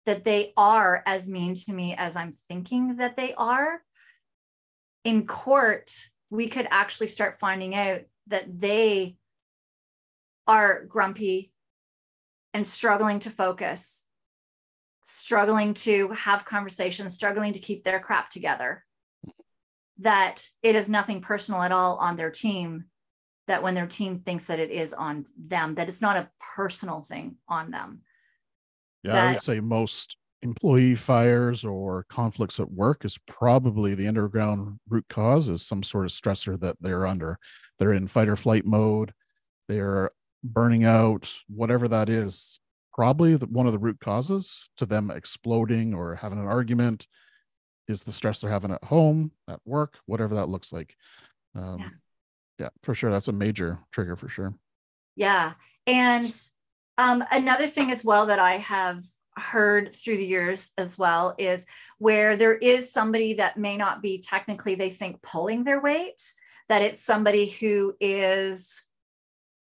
[0.05, 3.81] that they are as mean to me as I'm thinking that they are,
[5.03, 5.91] in court,
[6.29, 9.17] we could actually start finding out that they
[10.47, 11.51] are grumpy
[12.53, 14.03] and struggling to focus,
[15.05, 18.85] struggling to have conversations, struggling to keep their crap together.
[19.99, 22.85] That it is nothing personal at all on their team.
[23.47, 27.01] That when their team thinks that it is on them, that it's not a personal
[27.01, 28.01] thing on them.
[29.03, 34.07] Yeah, that, I would say most employee fires or conflicts at work is probably the
[34.07, 37.37] underground root cause is some sort of stressor that they're under.
[37.77, 39.13] They're in fight or flight mode.
[39.67, 40.11] They're
[40.43, 42.59] burning out, whatever that is.
[42.93, 47.07] Probably the, one of the root causes to them exploding or having an argument
[47.87, 50.95] is the stress they're having at home, at work, whatever that looks like.
[51.55, 51.89] Um, yeah.
[52.59, 53.11] yeah, for sure.
[53.11, 54.53] That's a major trigger for sure.
[55.15, 55.53] Yeah.
[55.87, 56.35] And
[56.97, 59.03] um, another thing as well that I have
[59.37, 61.65] heard through the years as well is
[61.99, 66.21] where there is somebody that may not be technically they think pulling their weight
[66.69, 68.83] that it's somebody who is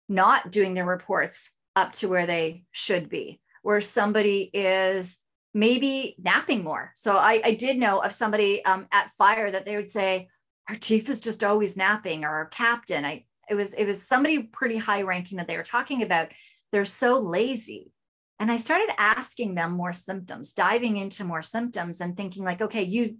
[0.07, 5.19] not doing their reports up to where they should be where somebody is
[5.53, 6.93] maybe napping more.
[6.95, 10.29] So i, I did know of somebody um, at fire that they would say
[10.69, 13.03] our chief is just always napping or our captain.
[13.03, 16.29] I it was it was somebody pretty high ranking that they were talking about.
[16.71, 17.91] They're so lazy
[18.39, 22.83] and i started asking them more symptoms diving into more symptoms and thinking like okay
[22.83, 23.17] you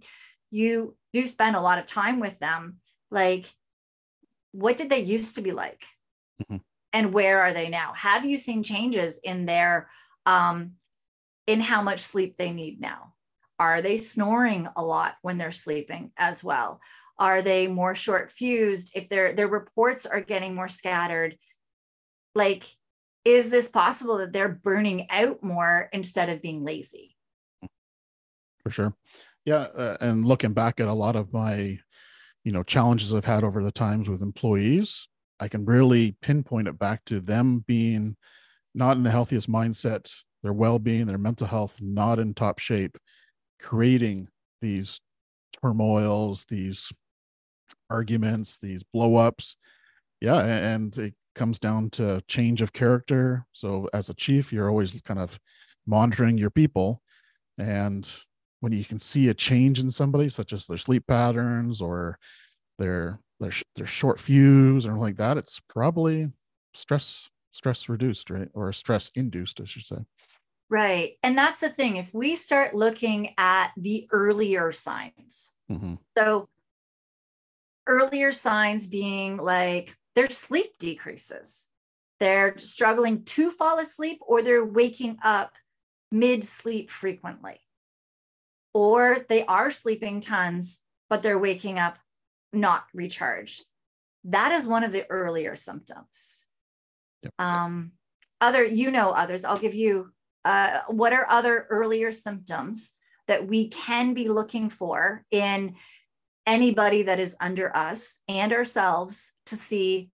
[0.50, 2.76] you you spend a lot of time with them.
[3.10, 3.46] Like
[4.52, 5.84] what did they used to be like?
[6.40, 6.58] Mm-hmm.
[6.92, 7.94] and where are they now?
[7.94, 9.90] Have you seen changes in their
[10.24, 10.74] um
[11.48, 13.14] in how much sleep they need now?
[13.58, 16.80] Are they snoring a lot when they're sleeping as well?
[17.18, 21.36] Are they more short fused if their their reports are getting more scattered
[22.36, 22.64] like
[23.24, 27.16] is this possible that they're burning out more instead of being lazy?
[28.62, 28.94] For sure.
[29.44, 29.66] Yeah.
[29.74, 31.78] Uh, and looking back at a lot of my,
[32.44, 35.08] you know, challenges I've had over the times with employees,
[35.40, 38.16] I can really pinpoint it back to them being
[38.74, 42.98] not in the healthiest mindset, their well being, their mental health not in top shape,
[43.60, 44.28] creating
[44.60, 45.00] these
[45.62, 46.92] turmoils, these
[47.90, 49.56] arguments, these blow ups.
[50.20, 50.40] Yeah.
[50.40, 53.46] And it comes down to change of character.
[53.52, 55.38] So as a chief, you're always kind of
[55.86, 57.00] monitoring your people.
[57.56, 58.10] And
[58.60, 62.18] when you can see a change in somebody, such as their sleep patterns or
[62.78, 66.28] their their their short fuse or like that, it's probably
[66.74, 68.48] stress stress reduced, right?
[68.54, 69.98] Or stress induced, I should say.
[70.70, 71.14] Right.
[71.22, 71.96] And that's the thing.
[71.96, 75.94] If we start looking at the earlier signs, mm-hmm.
[76.16, 76.48] so
[77.86, 81.66] earlier signs being like their sleep decreases.
[82.18, 85.54] They're struggling to fall asleep or they're waking up
[86.10, 87.60] mid sleep frequently.
[88.74, 92.00] Or they are sleeping tons, but they're waking up
[92.52, 93.64] not recharged.
[94.24, 96.44] That is one of the earlier symptoms.
[97.22, 97.34] Yep.
[97.38, 97.92] Um,
[98.40, 100.10] other, you know, others, I'll give you
[100.44, 102.92] uh, what are other earlier symptoms
[103.28, 105.76] that we can be looking for in
[106.44, 110.10] anybody that is under us and ourselves to see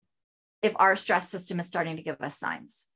[0.63, 2.87] if our stress system is starting to give us signs?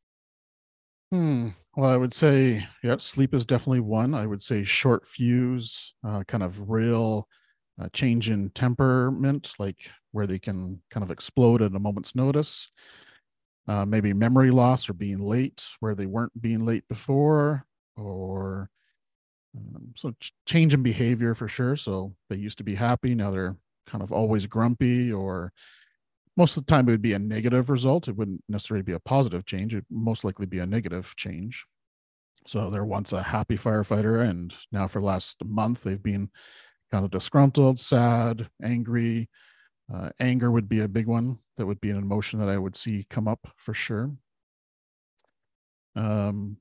[1.13, 1.49] Hmm.
[1.77, 4.15] Well, I would say, yeah, sleep is definitely one.
[4.15, 7.29] I would say short fuse, uh, kind of real
[7.81, 12.69] uh, change in temperament, like where they can kind of explode at a moment's notice.
[13.67, 18.71] Uh, maybe memory loss or being late where they weren't being late before, or
[19.57, 21.77] um, so ch- change in behavior for sure.
[21.77, 25.53] So they used to be happy, now they're kind of always grumpy, or
[26.39, 28.07] most of the time it would be a negative result.
[28.07, 29.75] It wouldn't necessarily be a positive change.
[29.75, 31.67] It'd most likely be a negative change.
[32.47, 36.31] So they're once a happy firefighter, and now for the last month they've been
[36.93, 39.29] kind of disgruntled, sad, angry.
[39.93, 41.39] Uh, anger would be a big one.
[41.57, 44.13] That would be an emotion that I would see come up for sure.
[45.97, 46.59] Um,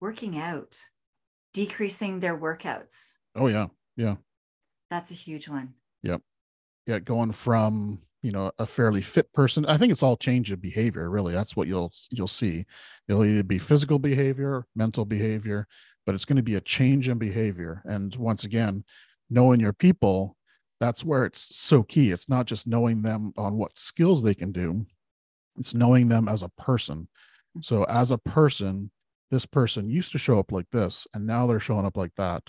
[0.00, 0.78] Working out,
[1.52, 3.14] decreasing their workouts.
[3.34, 4.16] Oh yeah, yeah.
[4.88, 5.74] That's a huge one.
[6.04, 6.22] Yep.
[6.86, 10.60] Yeah, going from you know a fairly fit person i think it's all change of
[10.60, 12.66] behavior really that's what you'll you'll see.
[13.08, 15.68] It'll either be physical behavior mental behavior
[16.04, 18.82] but it's going to be a change in behavior and once again
[19.30, 20.36] knowing your people
[20.80, 22.10] that's where it's so key.
[22.10, 24.84] It's not just knowing them on what skills they can do
[25.56, 27.08] it's knowing them as a person.
[27.62, 28.90] So as a person
[29.30, 32.42] this person used to show up like this and now they're showing up like that.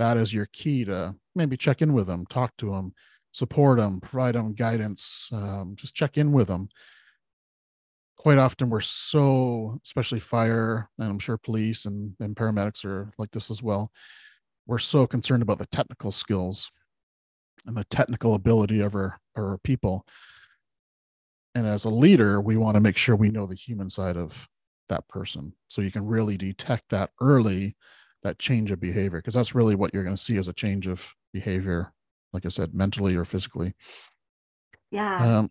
[0.00, 2.94] That is your key to maybe check in with them talk to them
[3.32, 6.68] support them, provide them guidance, um, just check in with them.
[8.16, 13.30] Quite often, we're so, especially fire, and I'm sure police and, and paramedics are like
[13.30, 13.92] this as well.
[14.66, 16.70] We're so concerned about the technical skills.
[17.66, 20.06] and the technical ability of our, our people.
[21.54, 24.48] And as a leader, we want to make sure we know the human side of
[24.88, 25.52] that person.
[25.68, 27.76] So you can really detect that early,
[28.22, 30.86] that change of behavior, because that's really what you're going to see as a change
[30.86, 31.92] of behavior,
[32.32, 33.74] like I said, mentally or physically.
[34.90, 35.38] Yeah.
[35.38, 35.48] Um,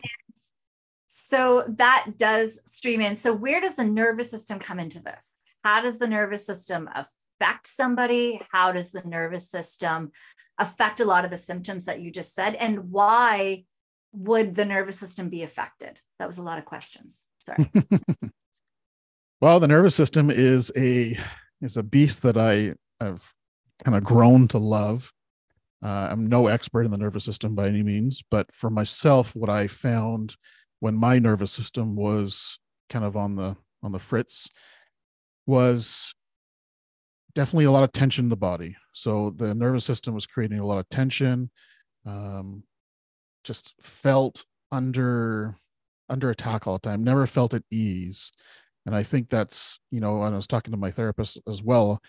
[1.07, 3.15] so that does stream in.
[3.15, 5.35] So where does the nervous system come into this?
[5.63, 8.41] How does the nervous system affect somebody?
[8.51, 10.11] How does the nervous system
[10.57, 12.55] affect a lot of the symptoms that you just said?
[12.55, 13.65] And why
[14.13, 15.99] would the nervous system be affected?
[16.19, 17.25] That was a lot of questions.
[17.39, 17.69] Sorry.
[19.41, 21.17] well, the nervous system is a
[21.61, 23.33] is a beast that I have
[23.83, 25.11] kind of grown to love.
[25.83, 29.49] Uh, I'm no expert in the nervous system by any means, but for myself, what
[29.49, 30.35] I found
[30.79, 32.59] when my nervous system was
[32.89, 34.49] kind of on the on the fritz
[35.45, 36.13] was
[37.35, 38.75] definitely a lot of tension in the body.
[38.93, 41.51] So the nervous system was creating a lot of tension.
[42.05, 42.63] Um,
[43.43, 45.55] just felt under
[46.09, 47.03] under attack all the time.
[47.03, 48.31] Never felt at ease.
[48.85, 52.01] And I think that's you know, when I was talking to my therapist as well,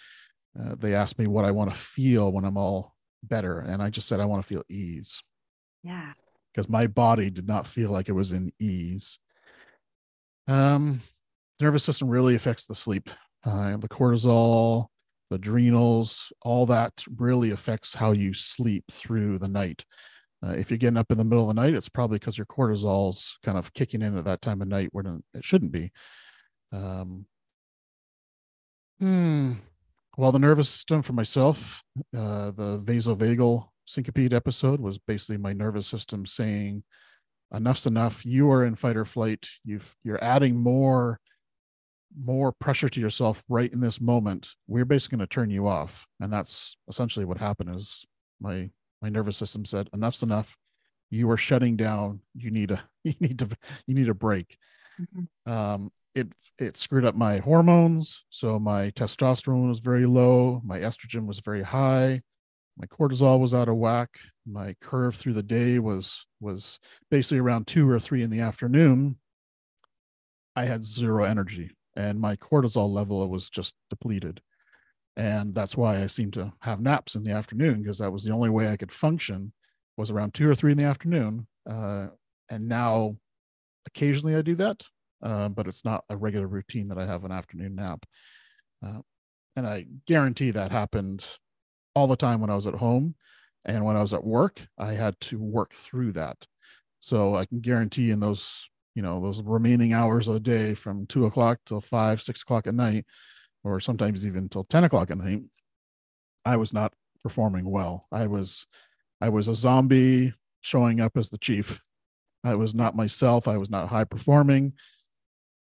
[0.58, 3.90] uh, they asked me what I want to feel when I'm all better, and I
[3.90, 5.22] just said I want to feel ease.
[5.82, 6.12] Yeah.
[6.52, 9.18] Because my body did not feel like it was in ease.
[10.46, 11.00] Um,
[11.60, 13.10] nervous system really affects the sleep.
[13.44, 14.86] Uh, the cortisol,
[15.30, 19.84] the adrenals, all that really affects how you sleep through the night.
[20.44, 22.46] Uh, if you're getting up in the middle of the night, it's probably because your
[22.46, 25.90] cortisol's kind of kicking in at that time of night when it shouldn't be.
[26.72, 27.26] Um,
[29.00, 29.54] hmm.
[30.18, 31.80] Well, the nervous system for myself,
[32.12, 36.82] uh, the vasovagal syncopete episode was basically my nervous system saying,
[37.54, 38.26] "Enough's enough.
[38.26, 39.46] You are in fight or flight.
[39.64, 41.20] You've you're adding more
[42.20, 46.04] more pressure to yourself right in this moment, we're basically going to turn you off.
[46.20, 48.04] And that's essentially what happened is
[48.40, 50.56] my my nervous system said, enough's enough.
[51.10, 52.22] You are shutting down.
[52.34, 53.48] You need a you need to
[53.86, 54.58] you need a break.
[55.00, 55.52] Mm-hmm.
[55.52, 58.24] Um, it it screwed up my hormones.
[58.30, 62.22] So my testosterone was very low, my estrogen was very high,
[62.76, 64.18] my cortisol was out of whack.
[64.46, 66.78] My curve through the day was was
[67.10, 69.16] basically around two or three in the afternoon.
[70.56, 74.40] I had zero energy and my cortisol level was just depleted
[75.16, 78.32] and that's why i seem to have naps in the afternoon because that was the
[78.32, 79.52] only way i could function
[79.96, 82.06] was around two or three in the afternoon uh,
[82.48, 83.16] and now
[83.86, 84.84] occasionally i do that
[85.22, 88.04] uh, but it's not a regular routine that i have an afternoon nap
[88.84, 89.00] uh,
[89.56, 91.26] and i guarantee that happened
[91.94, 93.14] all the time when i was at home
[93.64, 96.46] and when i was at work i had to work through that.
[97.00, 101.06] So i can guarantee in those you know those remaining hours of the day from
[101.06, 103.06] two o'clock till five six o'clock at night
[103.62, 105.42] or sometimes even till 10 o'clock at night
[106.44, 108.06] i was not performing well.
[108.12, 108.66] I was
[109.20, 111.80] i was a zombie showing up as the chief.
[112.44, 113.48] I was not myself.
[113.48, 114.74] I was not high performing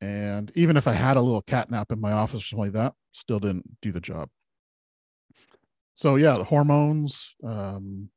[0.03, 2.73] and even if i had a little cat nap in my office or something like
[2.73, 4.29] that still didn't do the job
[5.95, 8.09] so yeah the hormones um,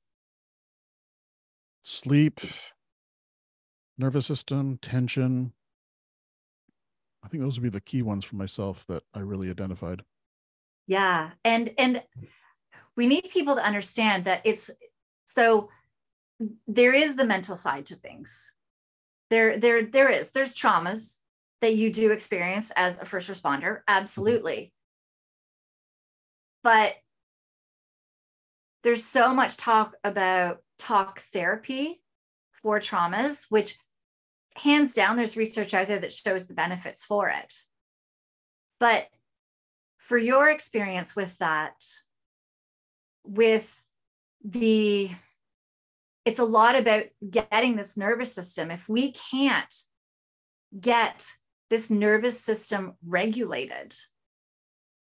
[1.83, 2.41] sleep
[3.99, 5.53] nervous system, tension.
[7.25, 10.03] I think those would be the key ones for myself that I really identified.
[10.87, 11.31] Yeah.
[11.45, 12.03] And and
[12.97, 14.71] we need people to understand that it's
[15.27, 15.71] so
[16.69, 18.53] there is the mental side to things.
[19.31, 20.31] There there there is.
[20.31, 21.19] There's traumas
[21.61, 23.89] that you do experience as a first responder, mm-hmm.
[23.89, 24.73] absolutely.
[26.63, 26.95] But
[28.83, 32.03] there's so much talk about talk therapy
[32.53, 33.77] for traumas, which
[34.57, 37.53] hands down, there's research out there that shows the benefits for it.
[38.79, 39.07] But
[39.99, 41.75] for your experience with that,
[43.25, 43.83] with
[44.45, 45.11] the,
[46.25, 48.71] it's a lot about getting this nervous system.
[48.71, 49.75] If we can't
[50.79, 51.33] get
[51.71, 53.95] this nervous system regulated,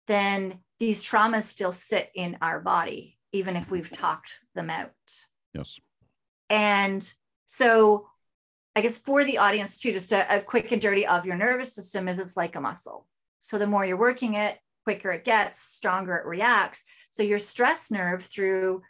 [0.06, 4.90] then these traumas still sit in our body, even if we've talked them out.
[5.54, 5.78] Yes.
[6.48, 7.12] And
[7.46, 8.08] so
[8.74, 11.74] I guess for the audience too, just a, a quick and dirty of your nervous
[11.74, 13.06] system is it's like a muscle.
[13.40, 16.84] So the more you're working it, quicker it gets, stronger it reacts.
[17.10, 18.82] So your stress nerve through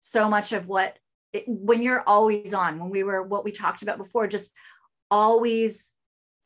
[0.00, 0.98] so much of what
[1.32, 4.52] it, when you're always on, when we were what we talked about before, just
[5.10, 5.92] always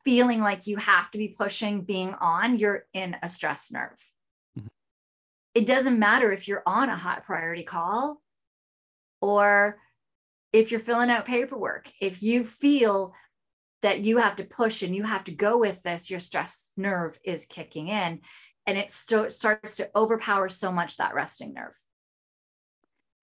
[0.03, 3.99] feeling like you have to be pushing, being on, you're in a stress nerve.
[4.57, 4.67] Mm-hmm.
[5.55, 8.21] It doesn't matter if you're on a high priority call
[9.21, 9.77] or
[10.53, 13.13] if you're filling out paperwork, if you feel
[13.81, 17.17] that you have to push and you have to go with this, your stress nerve
[17.23, 18.19] is kicking in
[18.65, 21.77] and it st- starts to overpower so much that resting nerve.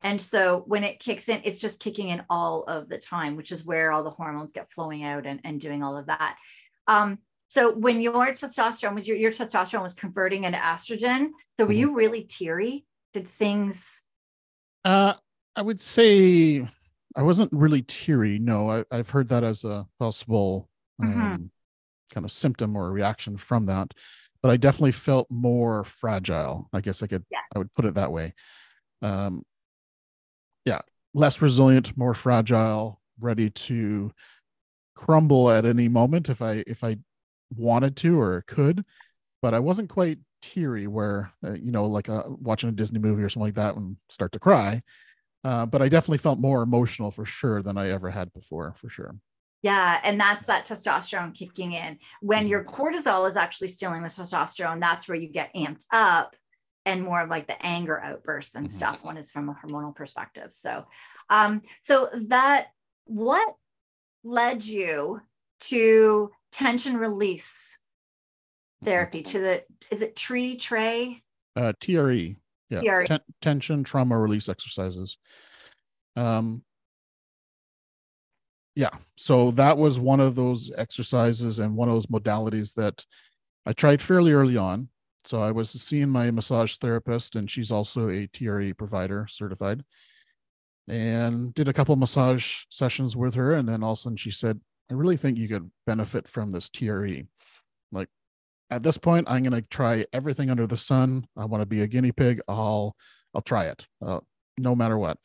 [0.03, 3.51] And so when it kicks in, it's just kicking in all of the time, which
[3.51, 6.37] is where all the hormones get flowing out and, and doing all of that.
[6.89, 7.18] Um,
[7.49, 11.28] so when your testosterone was your, your testosterone was converting into estrogen,
[11.59, 11.72] so were mm-hmm.
[11.72, 12.84] you really teary?
[13.12, 14.03] Did things
[14.84, 15.14] uh
[15.55, 16.68] I would say
[17.16, 18.39] I wasn't really teary.
[18.39, 20.68] No, I, have heard that as a possible
[21.03, 21.45] um, mm-hmm.
[22.12, 23.93] kind of symptom or reaction from that.
[24.43, 26.68] But I definitely felt more fragile.
[26.74, 27.39] I guess I could yeah.
[27.55, 28.34] I would put it that way.
[29.01, 29.45] Um,
[30.66, 30.82] yeah,
[31.14, 34.12] less resilient, more fragile, ready to
[34.97, 36.97] crumble at any moment if I if I
[37.55, 38.84] wanted to or could.
[39.42, 43.22] But I wasn't quite teary where uh, you know like uh, watching a Disney movie
[43.22, 44.82] or something like that and start to cry.
[45.44, 48.88] Uh, but I definitely felt more emotional for sure than I ever had before, for
[48.88, 49.14] sure.
[49.62, 51.99] Yeah, and that's that testosterone kicking in.
[52.20, 52.82] When your mm-hmm.
[52.82, 56.34] cortisol is actually stealing the testosterone, that's where you get amped up
[56.84, 58.76] and more of like the anger outbursts and mm-hmm.
[58.76, 60.53] stuff when it's from a hormonal perspective.
[60.53, 60.84] So,
[61.30, 62.66] um, so that
[63.07, 63.55] what
[64.27, 65.20] led you
[65.61, 67.79] to tension release
[68.83, 69.31] therapy mm-hmm.
[69.33, 71.22] to the is it tree tray?
[71.55, 72.37] Uh, TRE
[72.68, 73.05] yeah.
[73.05, 75.18] Ten- tension trauma release exercises.
[76.16, 76.62] Um
[78.74, 83.07] yeah so that was one of those exercises and one of those modalities that
[83.64, 84.89] i tried fairly early on.
[85.24, 89.85] So i was seeing my massage therapist and she's also a tre provider certified
[90.89, 93.55] and did a couple massage sessions with her.
[93.55, 94.61] And then all of a sudden she said
[94.91, 97.26] i really think you could benefit from this tre
[97.93, 98.09] like
[98.70, 101.26] at this point i'm going to try everything under the sun.
[101.37, 102.41] I want to be a guinea pig.
[102.49, 102.97] I'll
[103.34, 104.20] i'll try it uh,
[104.59, 105.18] no matter what.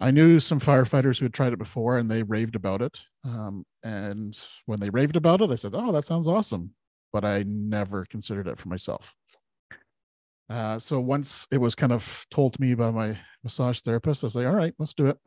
[0.00, 3.00] I knew some firefighters who had tried it before and they raved about it.
[3.24, 6.74] Um, and when they raved about it i said oh that sounds awesome.
[7.12, 9.14] But i never considered it for myself
[10.50, 14.26] uh, so once it was kind of told to me by my massage therapist i
[14.26, 15.18] was like all right let's do it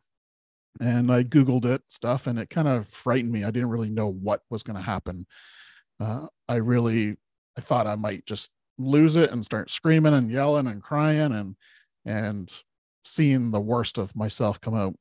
[0.81, 4.07] and i googled it stuff and it kind of frightened me i didn't really know
[4.07, 5.25] what was going to happen
[5.99, 7.15] uh, I really
[7.57, 11.55] I thought I might just lose it and start screaming and yelling and crying and
[12.05, 12.51] and
[13.05, 14.95] seeing the worst of myself come out.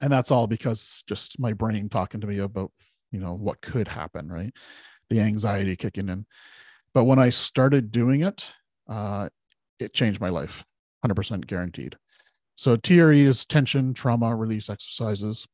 [0.00, 2.70] And that's all because just my brain talking to me about,
[3.10, 4.52] you know, what could happen, right?
[5.10, 6.26] The anxiety kicking in.
[6.94, 8.52] But when I started doing it,
[8.88, 9.28] uh,
[9.78, 10.64] it changed my life,
[11.04, 11.96] 100% guaranteed.
[12.56, 15.46] So TRE is tension trauma release exercises,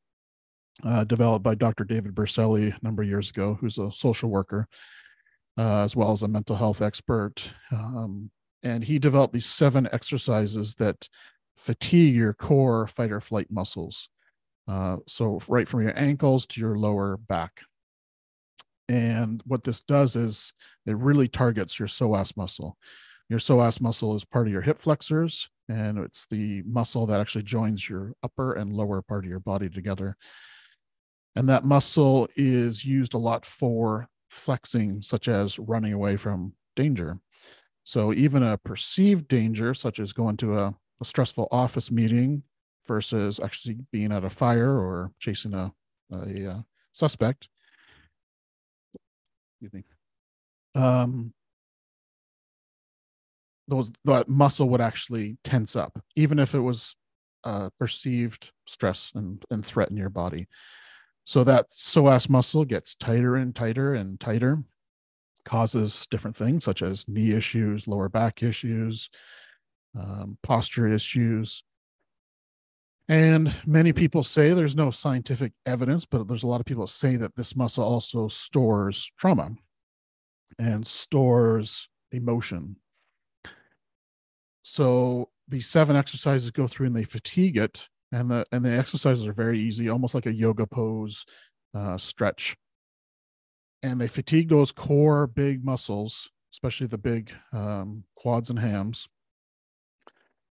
[0.84, 1.84] uh, developed by Dr.
[1.84, 4.68] David Berceli a number of years ago, who's a social worker
[5.58, 7.52] uh, as well as a mental health expert.
[7.70, 8.30] Um,
[8.62, 11.08] and he developed these seven exercises that
[11.56, 14.08] fatigue your core fight or flight muscles.
[14.66, 17.60] Uh, so, right from your ankles to your lower back.
[18.88, 20.52] And what this does is
[20.86, 22.76] it really targets your psoas muscle.
[23.28, 27.44] Your psoas muscle is part of your hip flexors, and it's the muscle that actually
[27.44, 30.16] joins your upper and lower part of your body together.
[31.34, 37.18] And that muscle is used a lot for flexing, such as running away from danger.
[37.84, 42.42] So, even a perceived danger, such as going to a, a stressful office meeting
[42.86, 45.72] versus actually being at a fire or chasing a,
[46.12, 46.62] a, a uh,
[46.92, 47.48] suspect,
[49.64, 49.84] excuse
[50.74, 51.32] um,
[53.68, 56.96] those that muscle would actually tense up, even if it was
[57.44, 60.48] uh, perceived stress and, and threat in your body.
[61.24, 64.62] So that psoas muscle gets tighter and tighter and tighter,
[65.44, 69.08] causes different things such as knee issues, lower back issues,
[69.98, 71.62] um, posture issues.
[73.08, 77.16] And many people say there's no scientific evidence, but there's a lot of people say
[77.16, 79.50] that this muscle also stores trauma
[80.58, 82.76] and stores emotion.
[84.62, 89.26] So these seven exercises go through and they fatigue it and the and the exercises
[89.26, 91.24] are very easy almost like a yoga pose
[91.74, 92.56] uh, stretch
[93.82, 99.08] and they fatigue those core big muscles especially the big um, quads and hams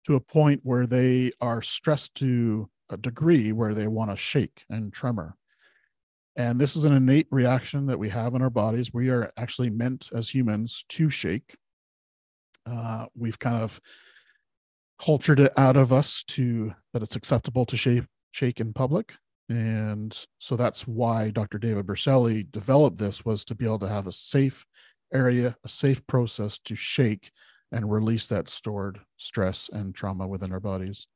[0.07, 4.65] to a point where they are stressed to a degree where they want to shake
[4.69, 5.37] and tremor.
[6.37, 8.93] And this is an innate reaction that we have in our bodies.
[8.93, 11.57] We are actually meant as humans to shake.
[12.65, 13.81] Uh, we've kind of
[15.01, 19.15] cultured it out of us to that it's acceptable to shake shake in public.
[19.49, 24.07] And so that's why dr david berceli developed this was to be able to have
[24.07, 24.65] a safe
[25.13, 27.31] area a safe process to shake
[27.73, 31.07] and release that stored stress and trauma within our bodies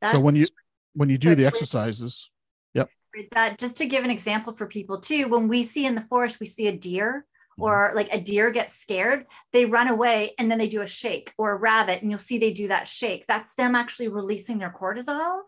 [0.00, 0.46] that's, so when you
[0.94, 2.30] when you do the exercises
[2.74, 2.90] yep
[3.32, 6.40] that just to give an example for people too when we see in the forest
[6.40, 7.24] we see a deer
[7.60, 7.62] mm-hmm.
[7.62, 11.32] or like a deer gets scared, they run away and then they do a shake
[11.38, 13.26] or a rabbit and you'll see they do that shake.
[13.26, 15.40] That's them actually releasing their cortisol.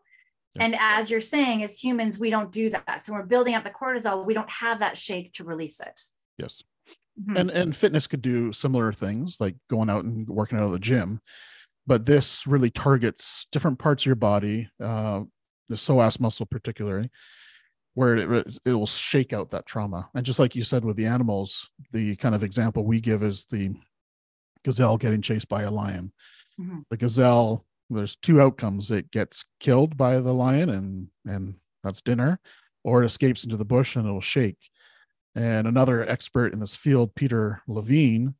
[0.55, 0.65] Yeah.
[0.65, 3.07] And as you're saying, as humans, we don't do that.
[3.07, 4.27] So we're building up the cortisol.
[4.27, 6.01] We don't have that shake to release it.
[6.37, 6.63] Yes.
[7.21, 7.37] Mm-hmm.
[7.37, 10.79] And and fitness could do similar things like going out and working out of the
[10.79, 11.21] gym,
[11.87, 15.21] but this really targets different parts of your body, uh,
[15.69, 17.11] the psoas muscle particularly,
[17.95, 20.09] where it, it will shake out that trauma.
[20.15, 23.45] And just like you said with the animals, the kind of example we give is
[23.45, 23.75] the
[24.65, 26.13] gazelle getting chased by a lion.
[26.59, 26.81] Mm-hmm.
[26.91, 32.41] The gazelle, there's two outcomes: it gets killed by the lion, and and that's dinner,
[32.85, 34.59] or it escapes into the bush and it'll shake.
[35.35, 38.35] And another expert in this field, Peter Levine,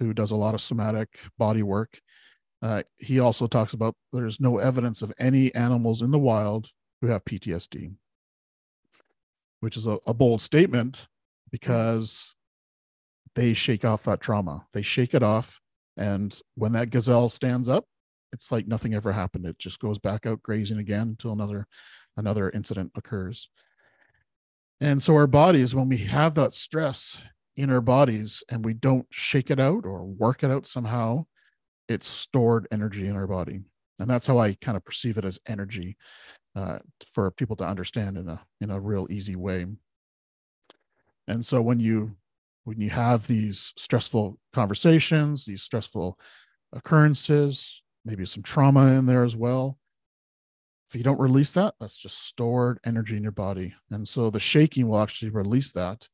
[0.00, 2.00] who does a lot of somatic body work,
[2.62, 6.68] uh, he also talks about there's no evidence of any animals in the wild
[7.00, 7.94] who have PTSD,
[9.60, 11.08] which is a, a bold statement
[11.50, 12.34] because
[13.34, 14.66] they shake off that trauma.
[14.72, 15.60] They shake it off.
[15.96, 17.84] And when that gazelle stands up,
[18.32, 19.44] it's like nothing ever happened.
[19.46, 21.66] It just goes back out grazing again until another
[22.16, 23.48] another incident occurs.
[24.82, 27.22] And so our bodies, when we have that stress
[27.56, 31.26] in our bodies and we don't shake it out or work it out somehow,
[31.88, 33.60] it's stored energy in our body.
[34.00, 35.96] And that's how I kind of perceive it as energy
[36.56, 36.78] uh,
[37.14, 39.66] for people to understand in a in a real easy way.
[41.28, 42.16] And so when you
[42.64, 46.18] when you have these stressful conversations, these stressful
[46.72, 49.78] occurrences, maybe some trauma in there as well,
[50.92, 53.72] if you don't release that, that's just stored energy in your body.
[53.90, 56.06] And so the shaking will actually release that.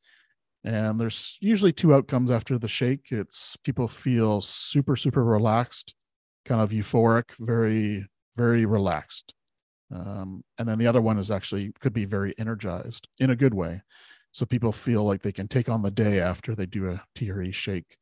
[0.63, 3.07] And there's usually two outcomes after the shake.
[3.11, 5.97] It's people feel super, super relaxed,
[6.45, 8.07] kind of euphoric, very,
[8.37, 9.35] very relaxed.
[9.93, 13.55] Um, and then the other one is actually could be very energized in a good
[13.55, 13.83] way.
[14.31, 17.51] So people feel like they can take on the day after they do a TRE
[17.51, 17.97] shake.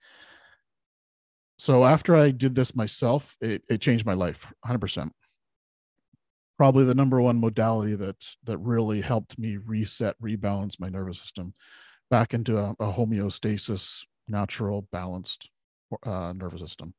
[1.57, 5.09] So after I did this myself, it, it changed my life 100%
[6.57, 11.55] probably the number one modality that that really helped me reset rebalance my nervous system
[12.11, 15.51] back into a, a homeostasis natural balanced
[16.05, 16.95] uh, nervous system.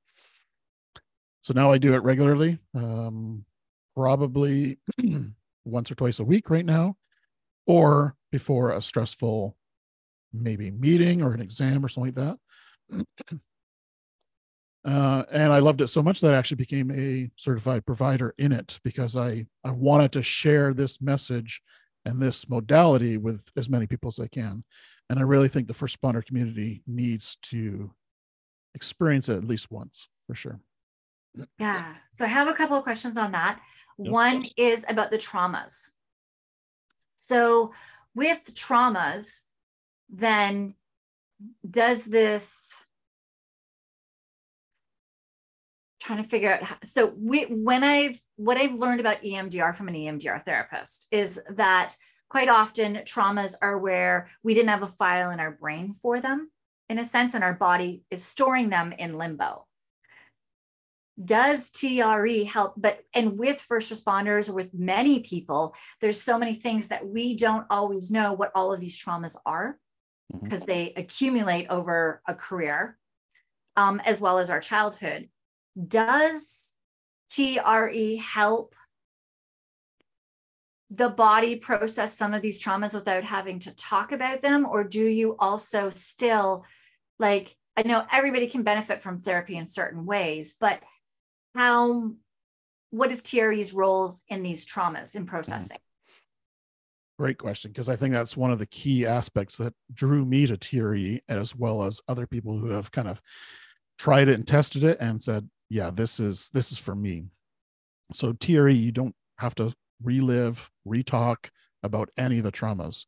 [1.41, 3.45] So now i do it regularly um,
[3.95, 4.79] probably
[5.65, 6.97] once or twice a week right now
[7.65, 9.55] or before a stressful
[10.33, 12.37] maybe meeting or an exam or something like
[12.89, 13.37] that
[14.87, 18.53] Uh, and I loved it so much that I actually became a certified provider in
[18.53, 21.61] it because I, I wanted to share this message
[22.05, 24.63] and this modality with as many people as I can.
[25.09, 27.91] And I really think the first responder community needs to
[28.75, 30.61] experience it at least once for sure.
[31.59, 31.93] Yeah.
[32.15, 33.59] So I have a couple of questions on that.
[33.99, 34.11] Yep.
[34.11, 35.91] One is about the traumas.
[37.17, 37.73] So
[38.15, 39.43] with traumas,
[40.09, 40.75] then
[41.69, 42.43] does this
[46.07, 49.89] trying to figure out how, so we when i've what i've learned about emdr from
[49.89, 51.95] an emdr therapist is that
[52.29, 56.49] quite often traumas are where we didn't have a file in our brain for them
[56.89, 59.65] in a sense and our body is storing them in limbo
[61.23, 62.75] does TRE help?
[62.77, 67.35] But and with first responders or with many people, there's so many things that we
[67.35, 69.79] don't always know what all of these traumas are
[70.43, 70.71] because mm-hmm.
[70.71, 72.99] they accumulate over a career
[73.75, 75.27] um, as well as our childhood
[75.85, 76.73] does
[77.29, 78.73] TRE help
[80.89, 84.65] the body process some of these traumas without having to talk about them?
[84.65, 86.65] Or do you also still,
[87.19, 90.79] like, I know everybody can benefit from therapy in certain ways, but
[91.53, 92.13] how,
[92.91, 95.77] what is TRE's roles in these traumas in processing?
[97.19, 100.55] Great question, because I think that's one of the key aspects that drew me to
[100.55, 103.21] TRE, as well as other people who have kind of
[103.97, 107.25] tried it and tested it and said, yeah this is this is for me.
[108.13, 111.49] So TRE you don't have to relive retalk
[111.83, 113.05] about any of the traumas.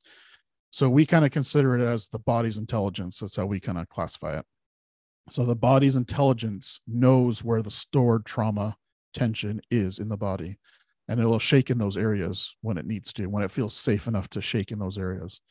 [0.72, 3.20] So we kind of consider it as the body's intelligence.
[3.20, 4.46] That's how we kind of classify it.
[5.30, 8.76] So the body's intelligence knows where the stored trauma
[9.14, 10.58] tension is in the body
[11.08, 14.08] and it will shake in those areas when it needs to when it feels safe
[14.08, 15.42] enough to shake in those areas.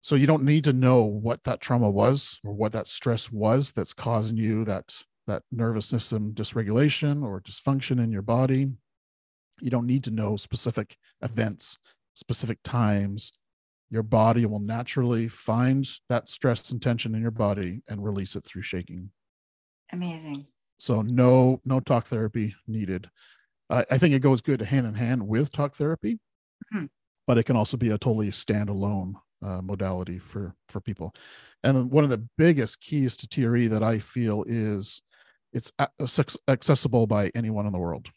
[0.00, 3.72] So you don't need to know what that trauma was or what that stress was
[3.72, 4.94] that's causing you that
[5.32, 8.68] that nervous system dysregulation or dysfunction in your body.
[9.62, 11.78] You don't need to know specific events,
[12.12, 13.32] specific times.
[13.90, 18.44] Your body will naturally find that stress and tension in your body and release it
[18.44, 19.10] through shaking.
[19.90, 20.46] Amazing.
[20.78, 23.08] So no, no talk therapy needed.
[23.70, 26.18] I, I think it goes good hand in hand with talk therapy,
[26.74, 26.86] mm-hmm.
[27.26, 31.14] but it can also be a totally standalone uh, modality for for people.
[31.62, 35.02] And one of the biggest keys to TRE that I feel is
[35.52, 35.72] it's
[36.48, 38.10] accessible by anyone in the world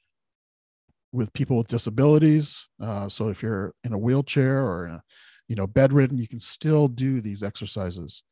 [1.11, 2.67] with people with disabilities.
[2.81, 5.03] Uh, so if you're in a wheelchair or a,
[5.47, 8.23] you know bedridden, you can still do these exercises.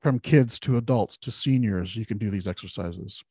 [0.00, 3.22] From kids to adults to seniors, you can do these exercises.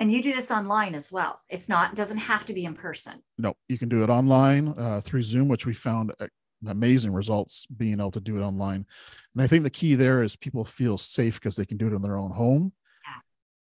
[0.00, 1.38] And you do this online as well.
[1.48, 3.22] It's not doesn't have to be in person.
[3.38, 6.26] No, you can do it online uh, through Zoom, which we found uh,
[6.66, 8.86] amazing results being able to do it online.
[9.34, 11.94] And I think the key there is people feel safe because they can do it
[11.94, 12.72] in their own home.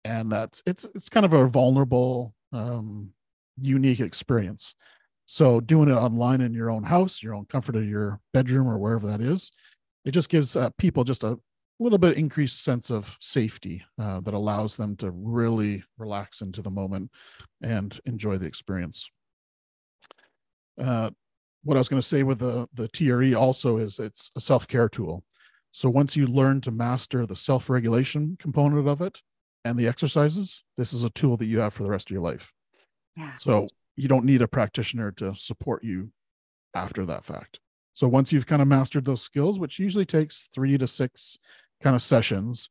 [0.05, 3.11] And that's it's it's kind of a vulnerable um,
[3.61, 4.75] unique experience.
[5.27, 8.79] So doing it online in your own house, your own comfort of your bedroom or
[8.79, 9.53] wherever that is,
[10.05, 11.39] it just gives uh, people just a
[11.79, 16.71] little bit increased sense of safety uh, that allows them to really relax into the
[16.71, 17.11] moment
[17.63, 19.11] and enjoy the experience.
[20.81, 21.11] Uh,
[21.63, 24.67] what I was going to say with the the TRE also is it's a self
[24.67, 25.25] care tool.
[25.73, 29.21] So once you learn to master the self regulation component of it
[29.65, 32.23] and the exercises, this is a tool that you have for the rest of your
[32.23, 32.53] life.
[33.17, 33.37] Yeah.
[33.39, 36.11] So you don't need a practitioner to support you
[36.75, 37.61] after that fact.
[37.95, 41.37] So once you've kind of mastered those skills, which usually takes three to six
[41.83, 42.71] kind of sessions,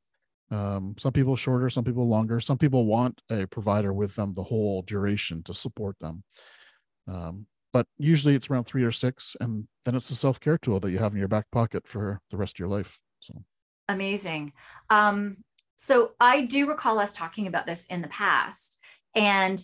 [0.51, 2.39] um, some people shorter, some people longer.
[2.39, 6.23] Some people want a provider with them the whole duration to support them.
[7.07, 10.79] Um, but usually it's around three or six, and then it's a self care tool
[10.79, 12.99] that you have in your back pocket for the rest of your life.
[13.19, 13.43] So
[13.89, 14.53] amazing.
[14.89, 15.37] Um,
[15.77, 18.77] so I do recall us talking about this in the past,
[19.15, 19.63] and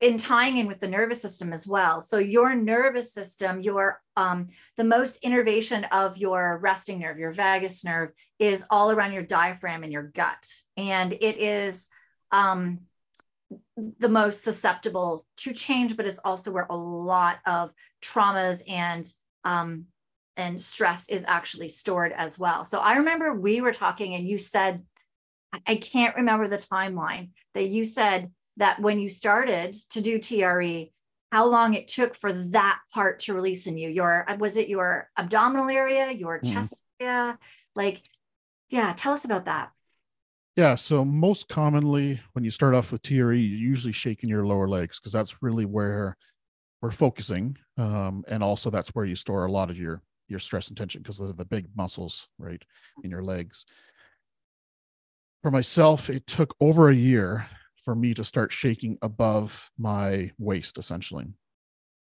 [0.00, 2.00] in tying in with the nervous system as well.
[2.00, 7.84] So your nervous system, your um, the most innervation of your resting nerve, your vagus
[7.84, 11.88] nerve, is all around your diaphragm and your gut, and it is
[12.32, 12.80] um,
[13.98, 17.70] the most susceptible to change, but it's also where a lot of
[18.00, 19.10] trauma and
[19.44, 19.86] um,
[20.36, 22.64] and stress is actually stored as well.
[22.64, 24.82] So I remember we were talking, and you said,
[25.66, 30.90] I can't remember the timeline that you said that when you started to do TRE,
[31.32, 33.88] how long it took for that part to release in you.
[33.88, 36.52] Your was it your abdominal area, your mm-hmm.
[36.52, 37.38] chest area?
[37.74, 38.02] Like,
[38.68, 39.70] yeah, tell us about that.
[40.56, 44.68] Yeah, so most commonly when you start off with TRE, you're usually shaking your lower
[44.68, 46.16] legs because that's really where
[46.82, 50.68] we're focusing, um, and also that's where you store a lot of your your stress
[50.68, 52.62] and tension because they're the big muscles right
[53.02, 53.66] in your legs.
[55.42, 60.78] For myself, it took over a year for me to start shaking above my waist,
[60.78, 61.26] essentially.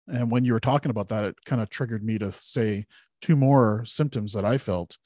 [0.09, 2.87] And when you were talking about that, it kind of triggered me to say
[3.21, 4.97] two more symptoms that I felt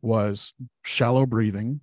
[0.00, 0.54] was
[0.84, 1.80] shallow breathing.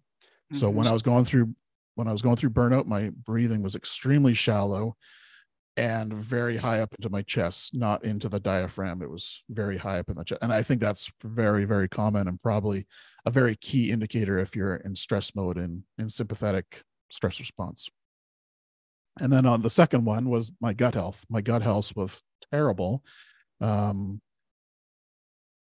[0.52, 0.58] Mm-hmm.
[0.58, 1.54] So when I was going through
[1.96, 4.96] when I was going through burnout, my breathing was extremely shallow
[5.78, 9.02] and very high up into my chest, not into the diaphragm.
[9.02, 10.42] It was very high up in the chest.
[10.42, 12.86] And I think that's very, very common and probably
[13.26, 17.90] a very key indicator if you're in stress mode and in sympathetic stress response.
[19.20, 21.26] And then on the second one was my gut health.
[21.30, 23.04] My gut health was terrible.
[23.60, 24.22] Um,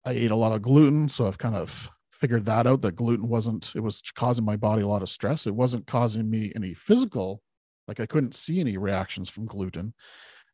[0.05, 3.27] I ate a lot of gluten, so I've kind of figured that out that gluten
[3.27, 5.47] wasn't it was causing my body a lot of stress.
[5.47, 7.41] It wasn't causing me any physical
[7.87, 9.93] like I couldn't see any reactions from gluten,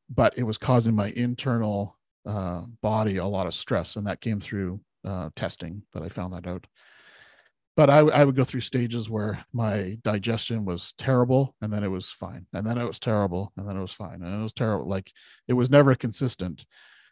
[0.09, 4.39] but it was causing my internal uh, body a lot of stress, and that came
[4.39, 6.67] through uh, testing that I found that out.
[7.77, 11.87] But I, I would go through stages where my digestion was terrible and then it
[11.87, 14.53] was fine and then it was terrible and then it was fine and it was
[14.53, 14.87] terrible.
[14.87, 15.11] Like
[15.47, 16.65] it was never consistent.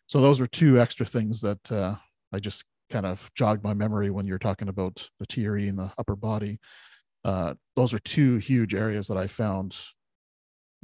[0.08, 1.96] So those were two extra things that uh,
[2.34, 5.92] i just kind of jogged my memory when you're talking about the TRE in the
[5.98, 6.60] upper body.
[7.24, 9.78] Uh, those are two huge areas that i found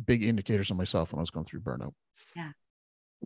[0.04, 1.94] big indicators on myself when i was going through burnout.
[2.36, 2.52] Yeah.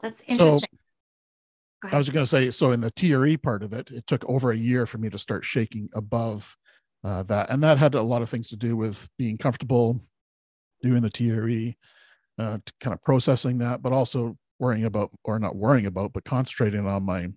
[0.01, 0.69] That's interesting.
[0.71, 4.27] So, I was going to say, so in the TRE part of it, it took
[4.29, 6.55] over a year for me to start shaking above
[7.03, 10.01] uh, that, and that had a lot of things to do with being comfortable
[10.81, 11.77] doing the TRE,
[12.37, 16.85] uh, kind of processing that, but also worrying about, or not worrying about, but concentrating
[16.85, 17.29] on my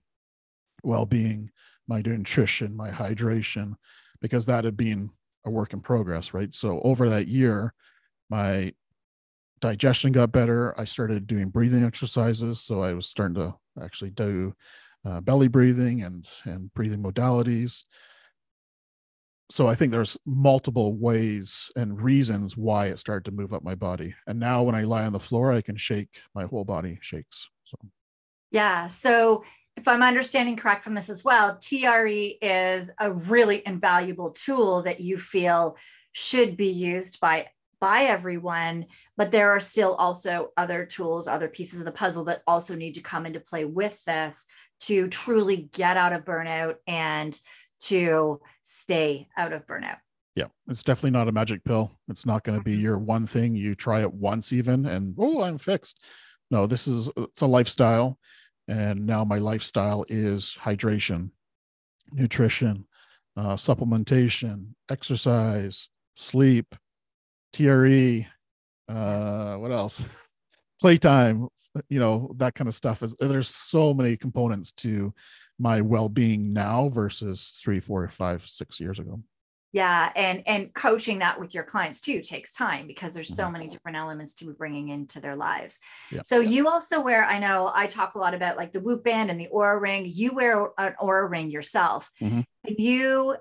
[0.82, 1.50] well-being,
[1.86, 3.74] my nutrition, my hydration,
[4.20, 5.10] because that had been
[5.44, 6.52] a work in progress, right?
[6.52, 7.74] So over that year,
[8.28, 8.72] my
[9.62, 10.78] digestion got better.
[10.78, 14.52] I started doing breathing exercises, so I was starting to actually do
[15.06, 17.84] uh, belly breathing and and breathing modalities.
[19.50, 23.74] So i think there's multiple ways and reasons why it started to move up my
[23.74, 24.14] body.
[24.26, 27.50] And now when i lie on the floor i can shake my whole body shakes
[27.64, 27.76] so.
[28.50, 29.44] Yeah so
[29.76, 35.00] if i'm understanding correct from this as well tre is a really invaluable tool that
[35.00, 35.76] you feel
[36.12, 37.48] should be used by
[37.82, 42.40] by everyone, but there are still also other tools, other pieces of the puzzle that
[42.46, 44.46] also need to come into play with this
[44.82, 47.36] to truly get out of burnout and
[47.80, 49.96] to stay out of burnout?
[50.36, 51.90] Yeah, it's definitely not a magic pill.
[52.08, 53.56] It's not going to be your one thing.
[53.56, 56.04] You try it once, even, and oh, I'm fixed.
[56.52, 58.16] No, this is it's a lifestyle,
[58.68, 61.30] and now my lifestyle is hydration,
[62.12, 62.86] nutrition,
[63.36, 66.76] uh, supplementation, exercise, sleep,
[67.52, 68.26] TRE,
[68.88, 70.04] uh, what else?
[70.80, 71.48] Playtime,
[71.88, 73.02] you know, that kind of stuff.
[73.02, 75.14] Is there's so many components to
[75.58, 79.22] my well-being now versus three, four, five, six years ago
[79.72, 83.54] yeah and and coaching that with your clients too takes time because there's so mm-hmm.
[83.54, 85.80] many different elements to be bringing into their lives
[86.10, 86.20] yeah.
[86.22, 89.30] so you also wear i know i talk a lot about like the whoop band
[89.30, 92.40] and the Oura ring you wear an Oura ring yourself mm-hmm.
[92.64, 93.36] you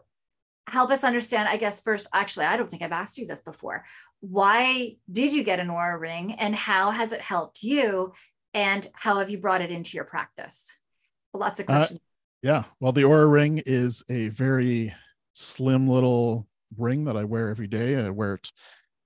[0.71, 3.85] help us understand i guess first actually i don't think i've asked you this before
[4.21, 8.13] why did you get an Oura ring and how has it helped you
[8.53, 10.75] and how have you brought it into your practice
[11.33, 12.03] lots of uh, questions uh,
[12.41, 14.93] yeah well the Oura ring is a very
[15.33, 16.47] slim little
[16.77, 17.95] ring that I wear every day.
[17.95, 18.51] I wear it.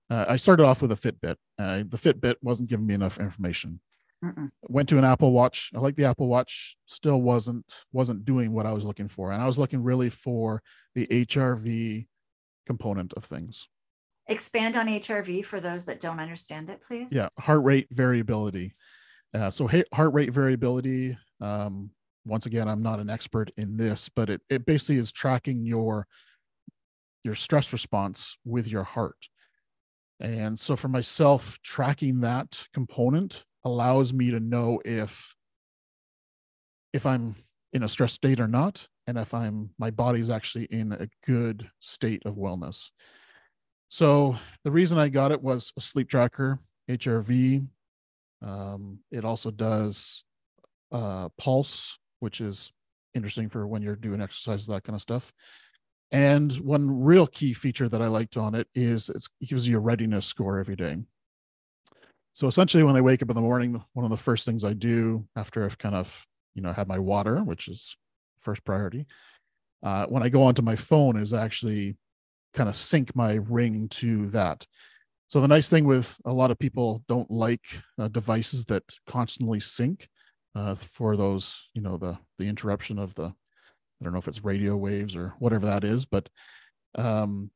[0.09, 1.36] Uh, I started off with a Fitbit.
[1.57, 3.80] Uh, the Fitbit wasn't giving me enough information.
[4.24, 4.49] Mm-mm.
[4.63, 5.72] Went to an Apple Watch.
[5.76, 6.78] I like the Apple Watch.
[6.86, 10.61] Still wasn't wasn't doing what I was looking for, and I was looking really for
[10.95, 12.07] the HRV
[12.66, 13.68] component of things.
[14.28, 17.11] Expand on HRV for those that don't understand it, please.
[17.11, 18.74] Yeah, heart rate variability.
[19.36, 21.89] Uh, so heart rate variability um,
[22.26, 26.07] once again i'm not an expert in this but it, it basically is tracking your
[27.24, 29.28] your stress response with your heart
[30.20, 35.36] and so for myself tracking that component allows me to know if
[36.93, 37.36] if i'm
[37.74, 41.70] in a stress state or not and if i'm my body's actually in a good
[41.80, 42.89] state of wellness
[43.89, 46.59] so the reason i got it was a sleep tracker
[46.89, 47.68] hrv
[48.41, 50.24] um, it also does
[50.91, 52.72] uh, pulse which is
[53.16, 55.34] interesting for when you're doing exercise, that kind of stuff.
[56.11, 59.80] And one real key feature that I liked on it is it gives you a
[59.80, 60.97] readiness score every day.
[62.36, 64.73] So essentially, when I wake up in the morning, one of the first things I
[64.73, 67.95] do after I've kind of, you know, had my water, which is
[68.39, 69.05] first priority,
[69.81, 71.95] uh, when I go onto my phone is actually
[72.53, 74.67] kind of sync my ring to that.
[75.29, 77.65] So the nice thing with a lot of people don't like
[77.97, 80.09] uh, devices that constantly sync
[80.55, 84.43] uh, for those, you know, the the interruption of the, I don't know if it's
[84.43, 86.27] radio waves or whatever that is, but
[86.95, 87.49] um,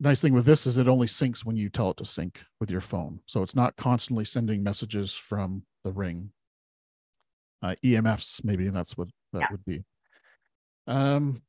[0.00, 2.70] nice thing with this is it only syncs when you tell it to sync with
[2.70, 6.30] your phone, so it's not constantly sending messages from the ring.
[7.62, 9.46] Uh, EMFs, maybe that's what that yeah.
[9.50, 9.84] would be.
[10.86, 11.42] Um,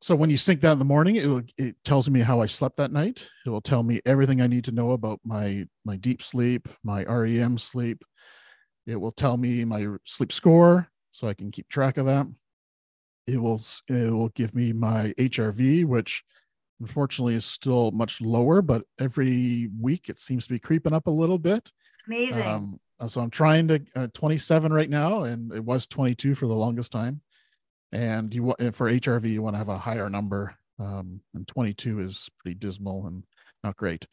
[0.00, 2.46] so when you sync that in the morning, it will, it tells me how I
[2.46, 3.28] slept that night.
[3.46, 7.04] It will tell me everything I need to know about my my deep sleep, my
[7.04, 8.04] REM sleep,
[8.86, 12.26] it will tell me my sleep score so I can keep track of that.
[13.26, 16.24] It will it will give me my HRV, which
[16.82, 21.10] unfortunately is still much lower, but every week it seems to be creeping up a
[21.10, 21.70] little bit.
[22.08, 22.46] Amazing.
[22.46, 26.54] Um, so I'm trying to uh, 27 right now, and it was 22 for the
[26.54, 27.20] longest time.
[27.92, 32.28] And you for HRV, you want to have a higher number, um, and 22 is
[32.38, 33.22] pretty dismal and
[33.62, 34.06] not great.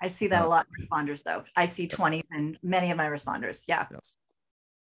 [0.00, 1.44] I see that uh, a lot in responders though.
[1.56, 2.24] I see 20 yes.
[2.30, 3.64] and many of my responders.
[3.68, 3.86] Yeah.
[3.90, 4.16] Yes.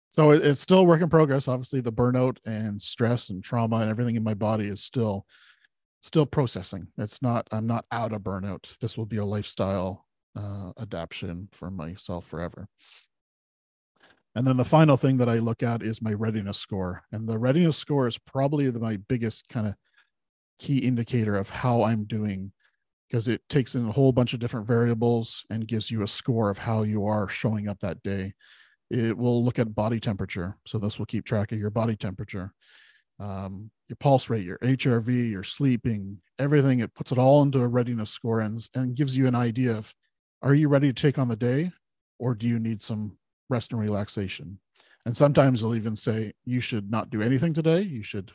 [0.08, 1.46] So it, it's still work in progress.
[1.46, 5.26] Obviously, the burnout and stress and trauma and everything in my body is still
[6.00, 6.88] still processing.
[6.96, 8.76] It's not, I'm not out of burnout.
[8.80, 12.68] This will be a lifestyle uh, adaptation for myself forever.
[14.34, 17.02] And then the final thing that I look at is my readiness score.
[17.10, 19.74] And the readiness score is probably the, my biggest kind of
[20.58, 22.52] key indicator of how I'm doing
[23.08, 26.50] because it takes in a whole bunch of different variables and gives you a score
[26.50, 28.34] of how you are showing up that day.
[28.90, 30.56] It will look at body temperature.
[30.66, 32.52] So this will keep track of your body temperature,
[33.18, 36.80] um, your pulse rate, your HRV, your sleeping, everything.
[36.80, 39.94] It puts it all into a readiness score and, and gives you an idea of
[40.42, 41.72] are you ready to take on the day
[42.18, 43.16] or do you need some
[43.48, 44.60] rest and relaxation?
[45.06, 47.82] And sometimes they'll even say you should not do anything today.
[47.82, 48.32] You should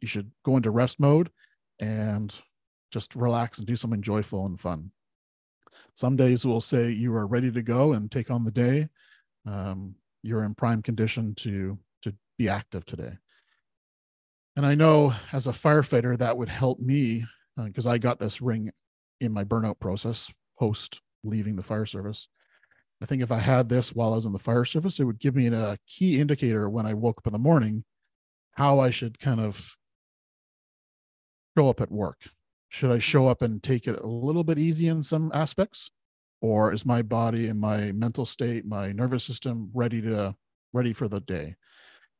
[0.00, 1.30] you should go into rest mode
[1.78, 2.34] and
[2.90, 4.90] just relax and do something joyful and fun.
[5.94, 8.88] Some days will say you are ready to go and take on the day.
[9.46, 13.18] Um, you're in prime condition to to be active today.
[14.56, 17.26] And I know as a firefighter that would help me
[17.56, 18.70] because uh, I got this ring
[19.20, 22.28] in my burnout process post leaving the fire service.
[23.02, 25.18] I think if I had this while I was in the fire service, it would
[25.18, 27.84] give me a key indicator when I woke up in the morning
[28.52, 29.76] how I should kind of
[31.56, 32.30] show up at work
[32.70, 35.90] should I show up and take it a little bit easy in some aspects?
[36.40, 40.36] Or is my body and my mental state, my nervous system ready to
[40.72, 41.56] ready for the day?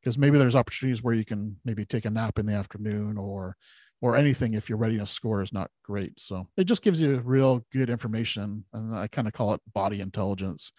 [0.01, 3.55] Because maybe there's opportunities where you can maybe take a nap in the afternoon or
[4.01, 6.19] or anything if your readiness score is not great.
[6.19, 8.65] So it just gives you real good information.
[8.73, 10.71] And I kind of call it body intelligence.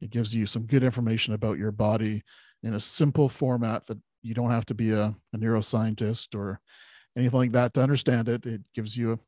[0.00, 2.24] It gives you some good information about your body
[2.64, 6.60] in a simple format that you don't have to be a, a neuroscientist or
[7.16, 8.44] anything like that to understand it.
[8.44, 9.18] It gives you a,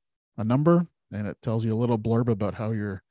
[0.40, 3.02] a number and it tells you a little blurb about how your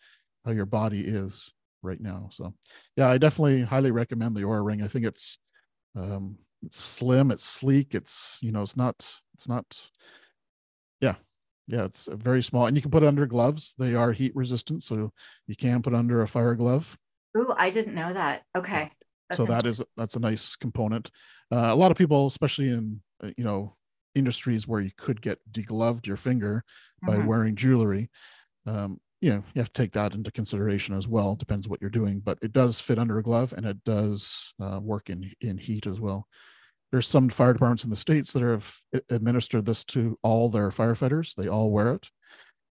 [0.43, 2.27] how your body is right now.
[2.31, 2.53] So
[2.97, 4.83] yeah, I definitely highly recommend the Oura Ring.
[4.83, 5.37] I think it's
[5.95, 8.95] um it's slim, it's sleek, it's you know, it's not
[9.33, 9.89] it's not
[11.01, 11.15] yeah
[11.67, 13.75] yeah it's very small and you can put it under gloves.
[13.77, 15.11] They are heat resistant so
[15.47, 16.97] you can put under a fire glove.
[17.37, 18.43] Ooh, i didn't know that.
[18.55, 18.91] Okay.
[19.29, 21.11] That's so that is that's a nice component.
[21.51, 23.75] Uh, a lot of people especially in uh, you know
[24.15, 26.63] industries where you could get degloved your finger
[27.05, 27.27] by mm-hmm.
[27.27, 28.09] wearing jewelry
[28.65, 31.89] um, you know you have to take that into consideration as well depends what you're
[31.89, 35.57] doing but it does fit under a glove and it does uh, work in in
[35.57, 36.27] heat as well
[36.91, 38.73] there's some fire departments in the states that have
[39.09, 41.35] administered this to all their firefighters.
[41.35, 42.09] They all wear it,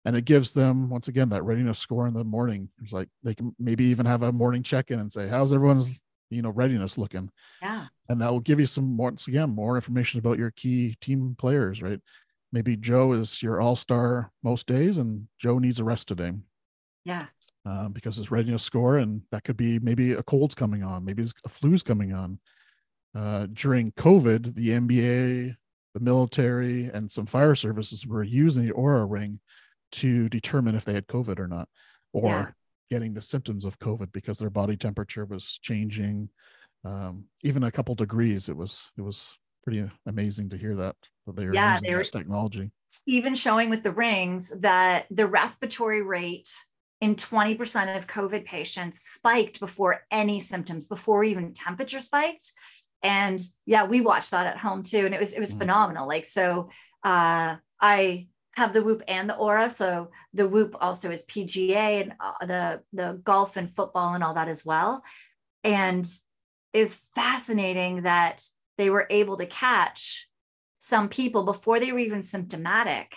[0.05, 2.69] and it gives them once again that readiness score in the morning.
[2.83, 5.99] It's like they can maybe even have a morning check-in and say, "How's everyone's
[6.29, 7.31] you know readiness looking?"
[7.63, 11.35] Yeah, and that will give you some once again more information about your key team
[11.37, 11.81] players.
[11.81, 11.99] Right?
[12.51, 16.33] Maybe Joe is your all-star most days, and Joe needs a rest today.
[17.05, 17.27] Yeah.
[17.65, 21.25] Uh, because his readiness score, and that could be maybe a cold's coming on, maybe
[21.45, 22.39] a flu's coming on
[23.15, 25.55] uh, during COVID, the NBA,
[25.93, 29.39] the military, and some fire services were using the Oura Ring
[29.93, 31.67] to determine if they had COVID or not,
[32.13, 32.47] or yeah.
[32.89, 36.29] getting the symptoms of COVID because their body temperature was changing,
[36.85, 38.49] um, even a couple degrees.
[38.49, 40.95] It was it was pretty amazing to hear that
[41.25, 42.71] that they were yeah, using they were, technology.
[43.07, 46.49] Even showing with the rings that the respiratory rate
[46.99, 52.53] in 20% of COVID patients spiked before any symptoms, before even temperature spiked
[53.03, 55.59] and yeah we watched that at home too and it was it was mm.
[55.59, 56.69] phenomenal like so
[57.03, 59.71] uh i have the whoop and the Oura.
[59.71, 64.33] so the whoop also is pga and uh, the the golf and football and all
[64.33, 65.03] that as well
[65.63, 66.07] and
[66.73, 68.45] is fascinating that
[68.77, 70.27] they were able to catch
[70.81, 73.15] some people before they were even symptomatic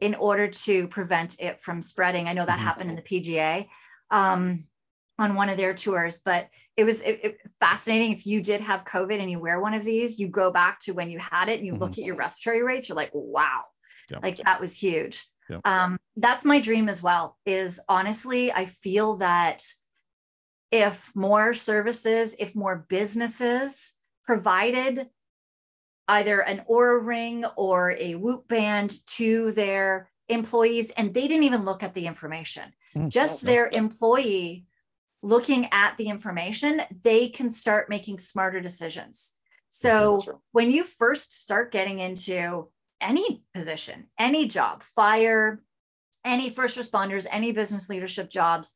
[0.00, 2.64] in order to prevent it from spreading i know that mm-hmm.
[2.64, 3.66] happened in the pga
[4.10, 4.64] um,
[5.18, 8.84] on one of their tours but it was it, it, fascinating if you did have
[8.84, 11.58] covid and you wear one of these you go back to when you had it
[11.58, 11.82] and you mm-hmm.
[11.82, 13.62] look at your respiratory rates you're like wow
[14.10, 14.18] yeah.
[14.22, 15.60] like that was huge yeah.
[15.64, 19.62] um, that's my dream as well is honestly i feel that
[20.72, 23.92] if more services if more businesses
[24.24, 25.08] provided
[26.08, 31.64] either an Oura ring or a whoop band to their employees and they didn't even
[31.64, 33.08] look at the information mm-hmm.
[33.08, 34.66] just their employee
[35.22, 39.34] looking at the information, they can start making smarter decisions.
[39.68, 40.20] So
[40.52, 42.68] when you first start getting into
[43.00, 45.62] any position, any job, fire,
[46.24, 48.74] any first responders, any business leadership jobs,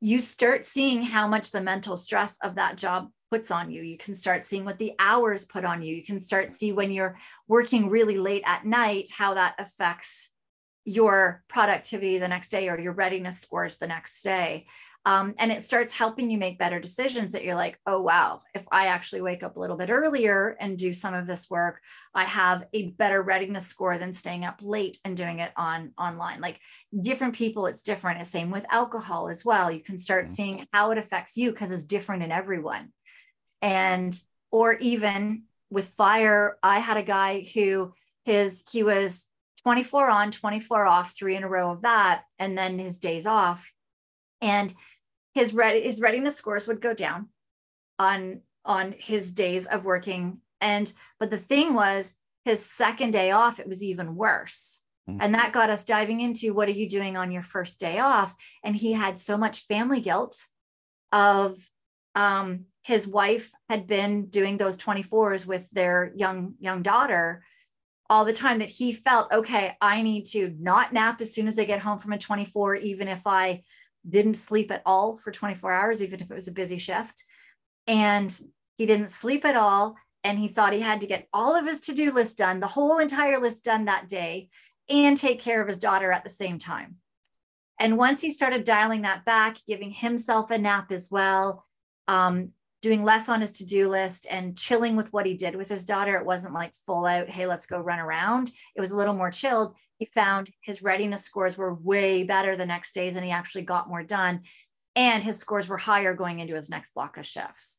[0.00, 3.80] you start seeing how much the mental stress of that job puts on you.
[3.80, 5.94] You can start seeing what the hours put on you.
[5.94, 7.16] You can start see when you're
[7.48, 10.28] working really late at night how that affects
[10.84, 14.66] your productivity the next day or your readiness scores the next day.
[15.04, 18.64] Um, and it starts helping you make better decisions that you're like, oh, wow, if
[18.70, 21.80] I actually wake up a little bit earlier and do some of this work,
[22.14, 26.40] I have a better readiness score than staying up late and doing it on online.
[26.40, 26.60] Like
[27.00, 28.20] different people, it's different.
[28.20, 29.72] It's same with alcohol as well.
[29.72, 30.34] You can start mm-hmm.
[30.34, 32.92] seeing how it affects you because it's different in everyone.
[33.62, 37.94] And, or even with fire, I had a guy who
[38.24, 39.28] his, he was
[39.62, 43.72] 24 on, 24 off, three in a row of that, and then his days off.
[44.40, 44.74] And
[45.34, 47.28] his ready his readiness scores would go down
[47.98, 53.58] on on his days of working and but the thing was his second day off
[53.58, 55.20] it was even worse mm-hmm.
[55.20, 58.34] and that got us diving into what are you doing on your first day off
[58.62, 60.46] and he had so much family guilt
[61.10, 61.58] of
[62.14, 67.44] um, his wife had been doing those 24s with their young young daughter
[68.10, 71.58] all the time that he felt okay i need to not nap as soon as
[71.58, 73.62] i get home from a 24 even if i
[74.08, 77.24] didn't sleep at all for 24 hours, even if it was a busy shift.
[77.86, 78.36] And
[78.76, 79.96] he didn't sleep at all.
[80.24, 82.66] And he thought he had to get all of his to do list done, the
[82.68, 84.50] whole entire list done that day,
[84.88, 86.96] and take care of his daughter at the same time.
[87.80, 91.64] And once he started dialing that back, giving himself a nap as well,
[92.08, 92.50] um,
[92.80, 96.16] doing less on his to-do list and chilling with what he did with his daughter.
[96.16, 98.50] It wasn't like full out hey let's go run around.
[98.74, 99.76] It was a little more chilled.
[99.98, 103.88] He found his readiness scores were way better the next days and he actually got
[103.88, 104.40] more done
[104.96, 107.76] and his scores were higher going into his next block of shifts.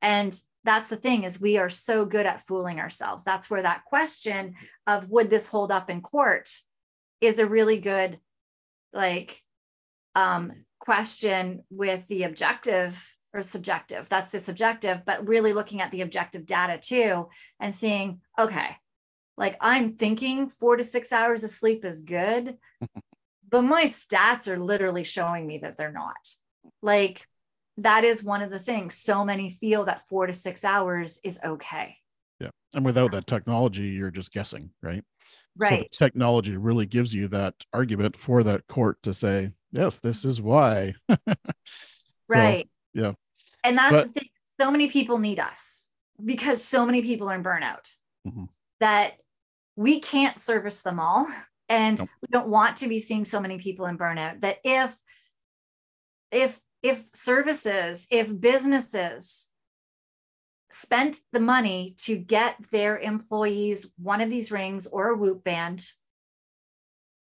[0.00, 3.24] And that's the thing is we are so good at fooling ourselves.
[3.24, 4.54] That's where that question
[4.86, 6.48] of would this hold up in court?
[7.22, 8.18] is a really good
[8.92, 9.40] like
[10.14, 13.00] um question with the objective
[13.34, 14.08] or subjective.
[14.08, 17.28] That's the subjective but really looking at the objective data too
[17.60, 18.76] and seeing okay
[19.36, 22.58] like i'm thinking 4 to 6 hours of sleep is good
[23.52, 26.16] but my stats are literally showing me that they're not.
[26.80, 27.28] Like
[27.76, 28.96] that is one of the things.
[28.96, 31.96] So many feel that four to six hours is okay.
[32.40, 35.04] Yeah and without that technology you're just guessing right?
[35.56, 35.88] Right.
[35.92, 40.42] so technology really gives you that argument for that court to say yes this is
[40.42, 40.94] why.
[42.28, 42.66] Right.
[42.72, 43.12] so, yeah
[43.64, 44.28] and that's but, the thing
[44.60, 45.88] so many people need us
[46.24, 47.92] because so many people are in burnout
[48.26, 48.44] mm-hmm.
[48.80, 49.14] that
[49.76, 51.26] we can't service them all
[51.68, 52.08] and nope.
[52.20, 54.96] we don't want to be seeing so many people in burnout that if
[56.30, 59.48] if if services, if businesses
[60.72, 65.86] spent the money to get their employees one of these rings or a whoop band,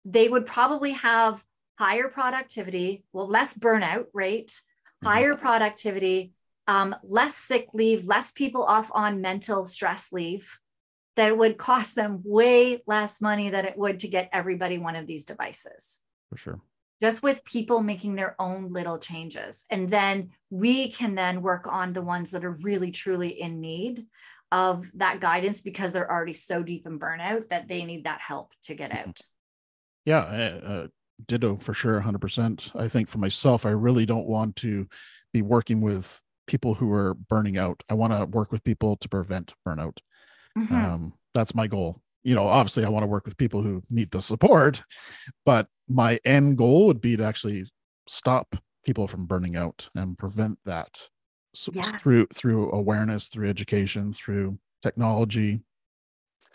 [0.04, 1.44] they would probably have
[1.78, 4.60] higher productivity, well, less burnout rate.
[5.04, 6.34] Higher productivity,
[6.68, 10.58] um, less sick leave, less people off on mental stress leave.
[11.18, 15.08] That would cost them way less money than it would to get everybody one of
[15.08, 16.00] these devices.
[16.30, 16.62] For sure
[17.02, 19.66] just with people making their own little changes.
[19.72, 24.06] And then we can then work on the ones that are really, truly in need
[24.52, 28.52] of that guidance because they're already so deep in burnout that they need that help
[28.64, 29.20] to get out.
[30.06, 30.88] Yeah, uh, uh
[31.28, 32.72] ditto for sure, 100%.
[32.76, 34.88] I think for myself, I really don't want to
[35.34, 37.84] be working with people who are burning out.
[37.90, 39.98] I want to work with people to prevent burnout.
[40.58, 40.76] Mm-hmm.
[40.76, 44.12] Um, that's my goal you know, obviously I want to work with people who need
[44.12, 44.84] the support,
[45.46, 47.66] but my end goal would be to actually
[48.08, 48.56] stop
[48.86, 51.10] people from burning out and prevent that
[51.54, 51.98] so yeah.
[51.98, 55.62] through through awareness, through education, through technology.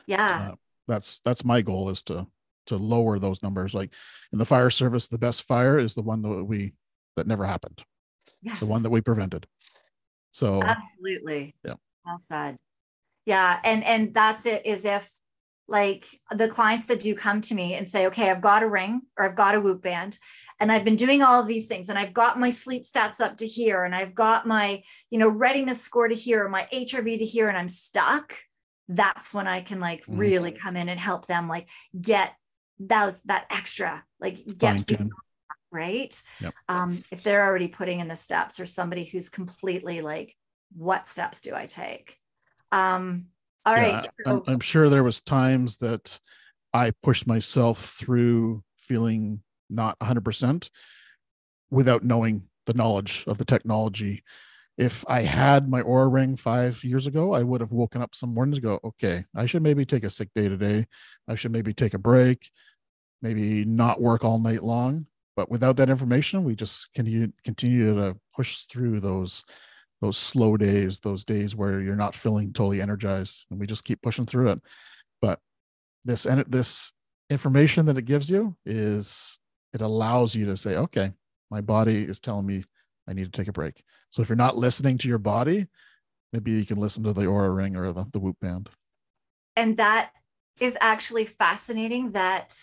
[0.07, 0.51] Yeah.
[0.53, 0.55] Uh,
[0.89, 2.27] that's that's my goal is to
[2.67, 3.75] to lower those numbers.
[3.75, 3.95] Like
[4.33, 6.73] in the fire service, the best fire is the one that we
[7.17, 7.83] that never happened.
[8.43, 8.61] Yes.
[8.61, 9.47] The one that we prevented.
[10.33, 11.55] So absolutely.
[11.65, 11.75] Yeah.
[12.05, 12.57] Well said.
[13.25, 13.59] Yeah.
[13.65, 15.11] And and that's it is if
[15.69, 19.03] like the clients that do come to me and say, okay, I've got a ring
[19.19, 20.19] or I've got a whoop band
[20.61, 23.39] and I've been doing all of these things and I've got my sleep stats up
[23.39, 27.25] to here and I've got my, you know, readiness score to here, my HRV to
[27.25, 28.37] here, and I'm stuck.
[28.89, 30.19] That's when I can like mm-hmm.
[30.19, 31.69] really come in and help them like
[32.01, 32.33] get
[32.79, 34.85] those that extra, like get
[35.71, 36.23] right.
[36.41, 36.55] Yep.
[36.69, 40.35] Um, if they're already putting in the steps or somebody who's completely like,
[40.75, 42.19] what steps do I take?
[42.73, 43.27] Um,
[43.65, 44.09] all yeah, right.
[44.25, 46.19] So- I'm, I'm sure there was times that
[46.73, 50.71] I pushed myself through feeling not 100%
[51.71, 54.23] without knowing the knowledge of the technology.
[54.79, 58.35] If I had my Oura ring five years ago, I would have woken up some
[58.35, 60.87] mornings go, okay, I should maybe take a sick day today.
[61.27, 62.51] I should maybe take a break,
[63.23, 65.07] maybe not work all night long.
[65.35, 69.45] But without that information, we just continue continue to push through those
[70.03, 74.03] those slow days, those days where you're not feeling totally energized, and we just keep
[74.03, 74.61] pushing through it.
[75.23, 75.41] But
[76.05, 76.93] this and this
[77.31, 79.39] information that it gives you is
[79.73, 81.13] it allows you to say, okay,
[81.51, 82.65] my body is telling me
[83.09, 83.83] I need to take a break.
[84.11, 85.67] So if you're not listening to your body,
[86.33, 88.71] maybe you can listen to the Oura Ring or the, the Whoop Band.
[89.55, 90.11] And that
[90.61, 92.13] is actually fascinating.
[92.13, 92.59] That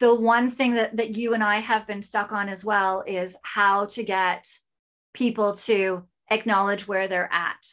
[0.00, 3.36] the one thing that that you and I have been stuck on as well is
[3.42, 4.46] how to get
[5.14, 7.66] people to acknowledge where they're at.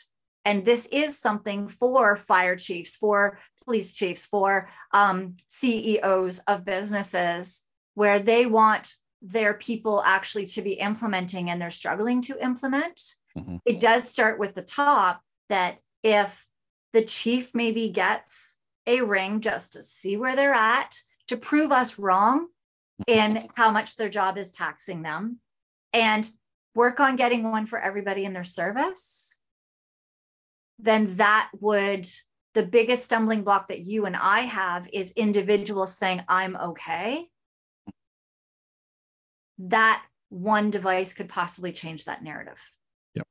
[0.45, 7.63] And this is something for fire chiefs, for police chiefs, for um, CEOs of businesses
[7.93, 13.15] where they want their people actually to be implementing and they're struggling to implement.
[13.37, 13.57] Mm-hmm.
[13.65, 16.47] It does start with the top that if
[16.93, 18.57] the chief maybe gets
[18.87, 20.95] a ring just to see where they're at,
[21.27, 22.47] to prove us wrong
[23.07, 25.39] in how much their job is taxing them,
[25.93, 26.29] and
[26.75, 29.37] work on getting one for everybody in their service,
[30.79, 32.07] then that would,
[32.53, 37.27] the biggest stumbling block that you and I have is individuals saying, I'm okay.
[39.59, 42.61] That one device could possibly change that narrative.
[43.15, 43.27] Yep.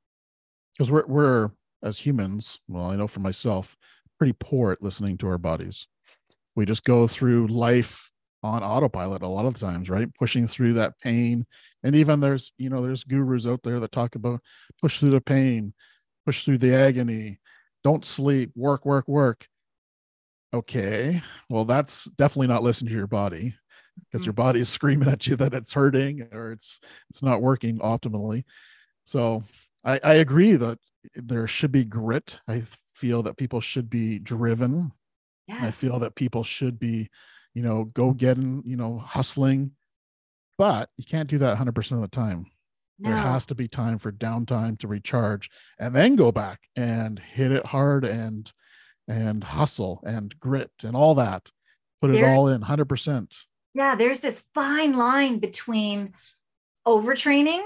[0.77, 1.51] Because we're, we're,
[1.83, 3.77] as humans, well, I know for myself,
[4.19, 5.87] pretty poor at listening to our bodies.
[6.57, 8.13] We just go through life
[8.43, 10.13] on autopilot a lot of times, right?
[10.15, 11.47] Pushing through that pain.
[11.83, 14.41] And even there's, you know, there's gurus out there that talk about
[14.81, 15.73] push through the pain,
[16.27, 17.39] push through the agony,
[17.85, 19.47] don't sleep, work, work, work.
[20.53, 21.23] Okay.
[21.51, 23.55] Well, that's definitely not listening to your body
[24.07, 24.29] because mm-hmm.
[24.29, 26.81] your body is screaming at you that it's hurting or it's
[27.11, 28.45] it's not working optimally.
[29.05, 29.43] So
[29.85, 30.79] I, I agree that
[31.15, 32.41] there should be grit.
[32.47, 34.93] I feel that people should be driven.
[35.47, 35.59] Yes.
[35.63, 37.09] I feel that people should be,
[37.55, 39.73] you know, go getting, you know, hustling,
[40.59, 42.47] but you can't do that 100% of the time.
[42.99, 43.11] No.
[43.11, 47.53] There has to be time for downtime to recharge and then go back and hit
[47.53, 48.53] it hard and
[49.07, 51.51] and hustle and grit and all that.
[52.03, 53.47] Put it all in 100%.
[53.79, 56.15] Yeah, there's this fine line between
[56.85, 57.65] overtraining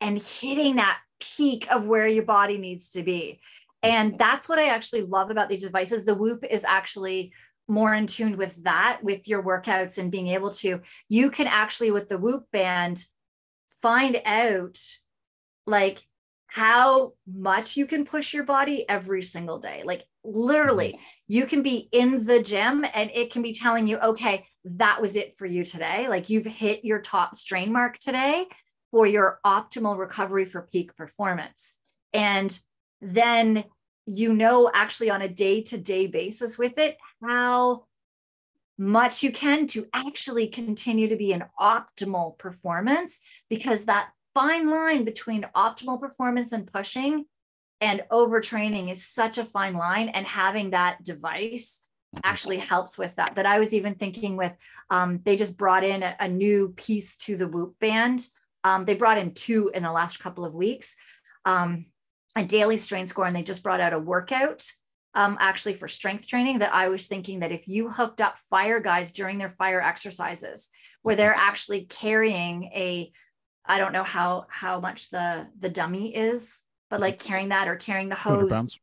[0.00, 3.38] and hitting that peak of where your body needs to be.
[3.80, 6.04] And that's what I actually love about these devices.
[6.04, 7.32] The Whoop is actually
[7.68, 11.92] more in tune with that, with your workouts and being able to, you can actually,
[11.92, 13.04] with the Whoop band,
[13.80, 14.76] find out
[15.68, 16.02] like
[16.48, 19.84] how much you can push your body every single day.
[19.84, 21.02] Like literally, mm-hmm.
[21.28, 25.16] you can be in the gym and it can be telling you, okay, that was
[25.16, 26.08] it for you today.
[26.08, 28.46] Like you've hit your top strain mark today
[28.90, 31.74] for your optimal recovery for peak performance.
[32.12, 32.58] And
[33.00, 33.64] then
[34.06, 37.84] you know, actually on a day to day basis with it, how
[38.76, 45.04] much you can to actually continue to be an optimal performance because that fine line
[45.04, 47.24] between optimal performance and pushing
[47.80, 52.20] and overtraining is such a fine line and having that device mm-hmm.
[52.24, 54.54] actually helps with that that i was even thinking with
[54.90, 58.26] um, they just brought in a, a, new piece to the whoop band
[58.64, 60.94] um, they brought in two in the last couple of weeks
[61.44, 61.86] um,
[62.36, 64.64] a daily strain score and they just brought out a workout
[65.14, 68.80] um, actually for strength training that I was thinking that if you hooked up fire
[68.80, 70.70] guys during their fire exercises,
[71.02, 73.12] where they're actually carrying a,
[73.64, 76.60] I don't know how how much the the dummy is,
[76.90, 78.78] but like carrying that or carrying the hose,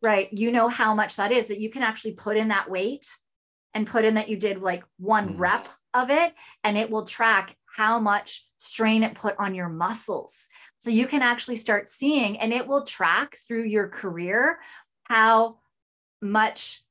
[0.00, 0.28] right?
[0.32, 3.06] You know how much that is that you can actually put in that weight
[3.74, 5.38] and put in that you did like one mm.
[5.38, 6.34] rep of it,
[6.64, 10.48] and it will track how much strain it put on your muscles.
[10.78, 14.58] So you can actually start seeing, and it will track through your career
[15.04, 15.58] how
[16.20, 16.82] much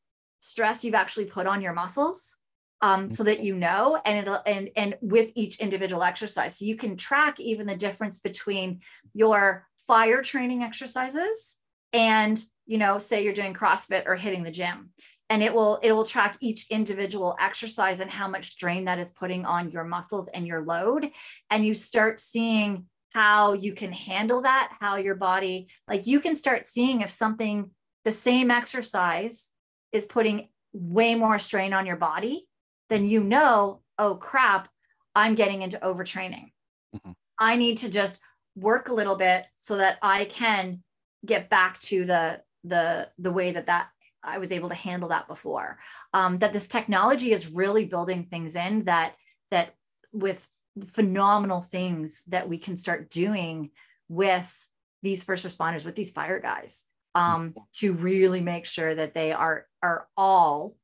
[0.42, 2.38] stress you've actually put on your muscles
[2.82, 6.76] um, so that you know and it'll and and with each individual exercise so you
[6.76, 8.82] can track even the difference between
[9.14, 11.58] your fire training exercises
[11.94, 14.92] and you know say you're doing crossfit or hitting the gym
[15.30, 19.12] and it will it will track each individual exercise and how much strain that it's
[19.12, 21.10] putting on your muscles and your load
[21.50, 26.36] and you start seeing how you can handle that how your body like you can
[26.36, 27.70] start seeing if something
[28.06, 29.52] the same exercise
[29.92, 32.48] is putting way more strain on your body,
[32.90, 34.70] then you know, oh crap,
[35.16, 36.52] I'm getting into overtraining.
[36.96, 37.12] Mm-hmm.
[37.38, 38.20] I need to just
[38.56, 40.84] work a little bit so that I can
[41.26, 43.90] get back to the the the way that that
[44.24, 45.80] I was able to handle that before.
[46.14, 49.16] Um, that this technology is really building things in that
[49.50, 49.76] that
[50.12, 50.48] with
[50.88, 53.72] phenomenal things that we can start doing
[54.08, 54.68] with
[55.02, 56.86] these first responders, with these fire guys
[57.16, 60.76] um, to really make sure that they are are all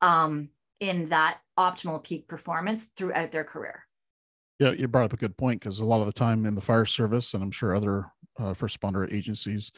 [0.00, 0.50] um,
[0.80, 3.85] in that optimal peak performance throughout their career.
[4.58, 6.60] Yeah, you brought up a good point because a lot of the time in the
[6.60, 8.06] fire service, and I'm sure other
[8.38, 9.70] uh, first responder agencies,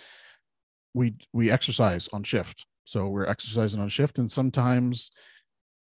[0.95, 2.67] we we exercise on shift.
[2.85, 5.11] So we're exercising on shift, and sometimes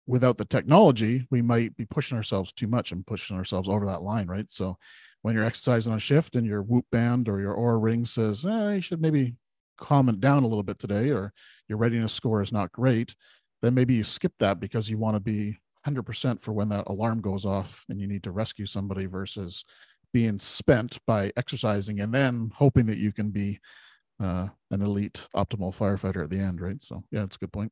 [0.07, 4.01] without the technology, we might be pushing ourselves too much and pushing ourselves over that
[4.03, 4.49] line, right?
[4.51, 4.77] So
[5.21, 8.73] when you're exercising on shift and your whoop band or your Oura ring says, eh,
[8.73, 9.35] you should maybe
[9.77, 11.33] calm it down a little bit today or
[11.69, 13.15] your readiness score is not great,
[13.61, 17.21] then maybe you skip that because you want to be 100% for when that alarm
[17.21, 19.63] goes off and you need to rescue somebody versus
[20.13, 23.59] being spent by exercising and then hoping that you can be
[24.21, 26.81] uh, an elite optimal firefighter at the end, right?
[26.83, 27.71] So, yeah, it's a good point.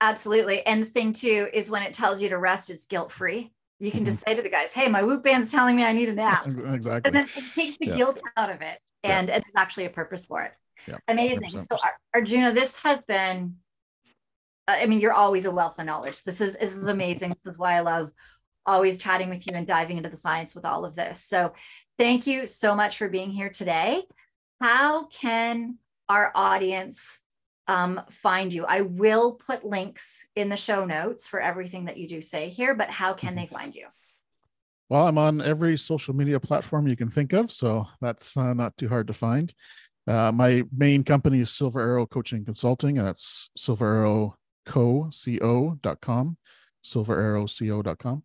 [0.00, 0.64] Absolutely.
[0.66, 3.52] And the thing too is when it tells you to rest, it's guilt free.
[3.80, 4.06] You can mm-hmm.
[4.06, 6.46] just say to the guys, "Hey, my whoop band's telling me I need a nap."
[6.46, 7.02] exactly.
[7.04, 7.96] And then it takes the yeah.
[7.96, 9.34] guilt out of it, and, yeah.
[9.34, 10.52] and there's actually a purpose for it.
[10.86, 11.42] Yeah, Amazing.
[11.42, 11.66] 100%.
[11.70, 11.78] So
[12.14, 13.56] Arjuna, this has been,
[14.68, 16.22] I mean, you're always a wealth of knowledge.
[16.24, 17.30] This is, is amazing.
[17.30, 18.12] this is why I love
[18.66, 21.24] always chatting with you and diving into the science with all of this.
[21.24, 21.54] So
[21.96, 24.02] thank you so much for being here today.
[24.60, 25.78] How can
[26.08, 27.20] our audience
[27.66, 28.66] um, find you?
[28.66, 32.74] I will put links in the show notes for everything that you do say here,
[32.74, 33.86] but how can they find you?
[34.90, 38.76] Well, I'm on every social media platform you can think of, so that's uh, not
[38.76, 39.52] too hard to find.
[40.06, 43.50] Uh, my main company is Silver Arrow Coaching Consulting, and that's
[44.68, 46.36] silverarrowco.com,
[46.84, 48.22] silverarrowco.com.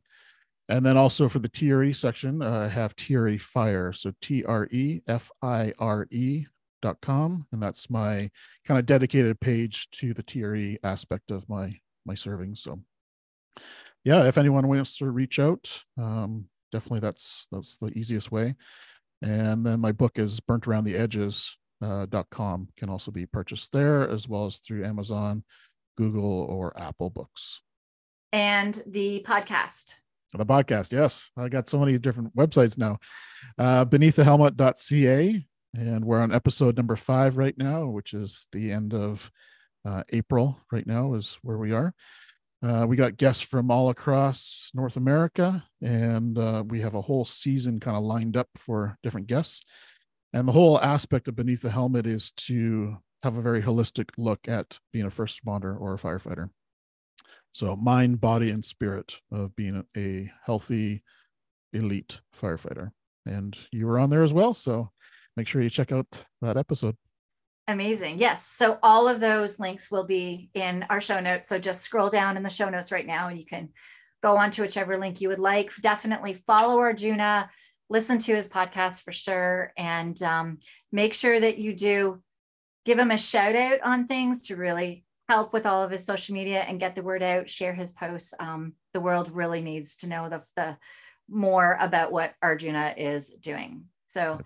[0.70, 3.92] And then also for the TRE section, uh, I have TRE Fire.
[3.92, 6.46] So T R E F I R E
[6.82, 7.48] dot com.
[7.52, 8.30] And that's my
[8.66, 11.76] kind of dedicated page to the TRE aspect of my
[12.06, 12.56] my serving.
[12.56, 12.80] So
[14.06, 18.56] yeah, if anyone wants to reach out, um, definitely that's that's the easiest way.
[19.22, 22.06] And then my book is Burnt Around the Edges uh,
[22.78, 25.44] can also be purchased there, as well as through Amazon,
[25.98, 27.62] Google, or Apple Books.
[28.32, 29.96] And the podcast.
[30.34, 31.30] The podcast, yes.
[31.38, 32.98] I got so many different websites now.
[33.58, 35.46] Uh, beneaththehelmet.ca.
[35.76, 39.32] And we're on episode number five right now, which is the end of
[39.86, 41.94] uh, April right now, is where we are.
[42.64, 47.26] Uh, we got guests from all across North America, and uh, we have a whole
[47.26, 49.62] season kind of lined up for different guests.
[50.32, 54.48] And the whole aspect of Beneath the Helmet is to have a very holistic look
[54.48, 56.50] at being a first responder or a firefighter.
[57.54, 61.04] So, mind, body, and spirit of being a healthy,
[61.72, 62.92] elite firefighter.
[63.26, 64.54] And you were on there as well.
[64.54, 64.92] So,
[65.38, 66.98] make sure you check out that episode.
[67.68, 68.18] Amazing.
[68.18, 68.46] Yes.
[68.46, 71.48] So all of those links will be in our show notes.
[71.48, 73.70] So just scroll down in the show notes right now and you can
[74.22, 75.72] go on to whichever link you would like.
[75.82, 77.50] Definitely follow Arjuna,
[77.90, 80.58] listen to his podcast for sure, and um,
[80.92, 82.22] make sure that you do
[82.86, 86.34] give him a shout out on things to really help with all of his social
[86.34, 88.34] media and get the word out, share his posts.
[88.40, 90.78] Um, the world really needs to know the, the
[91.30, 93.86] more about what Arjuna is doing.
[94.10, 94.40] So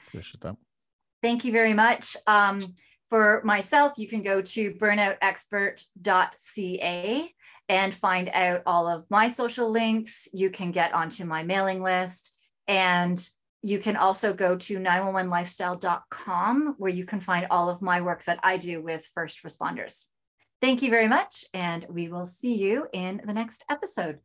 [1.22, 2.16] thank you very much.
[2.28, 2.76] Um,
[3.10, 7.34] for myself, you can go to burnoutexpert.ca
[7.70, 10.28] and find out all of my social links.
[10.34, 12.34] You can get onto my mailing list
[12.68, 13.18] and
[13.68, 18.40] you can also go to 911lifestyle.com where you can find all of my work that
[18.42, 20.06] I do with first responders.
[20.62, 24.20] Thank you very much, and we will see you in the next episode.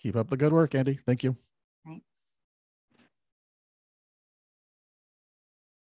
[0.00, 1.00] Keep up the good work, Andi.
[1.04, 1.36] Thank you.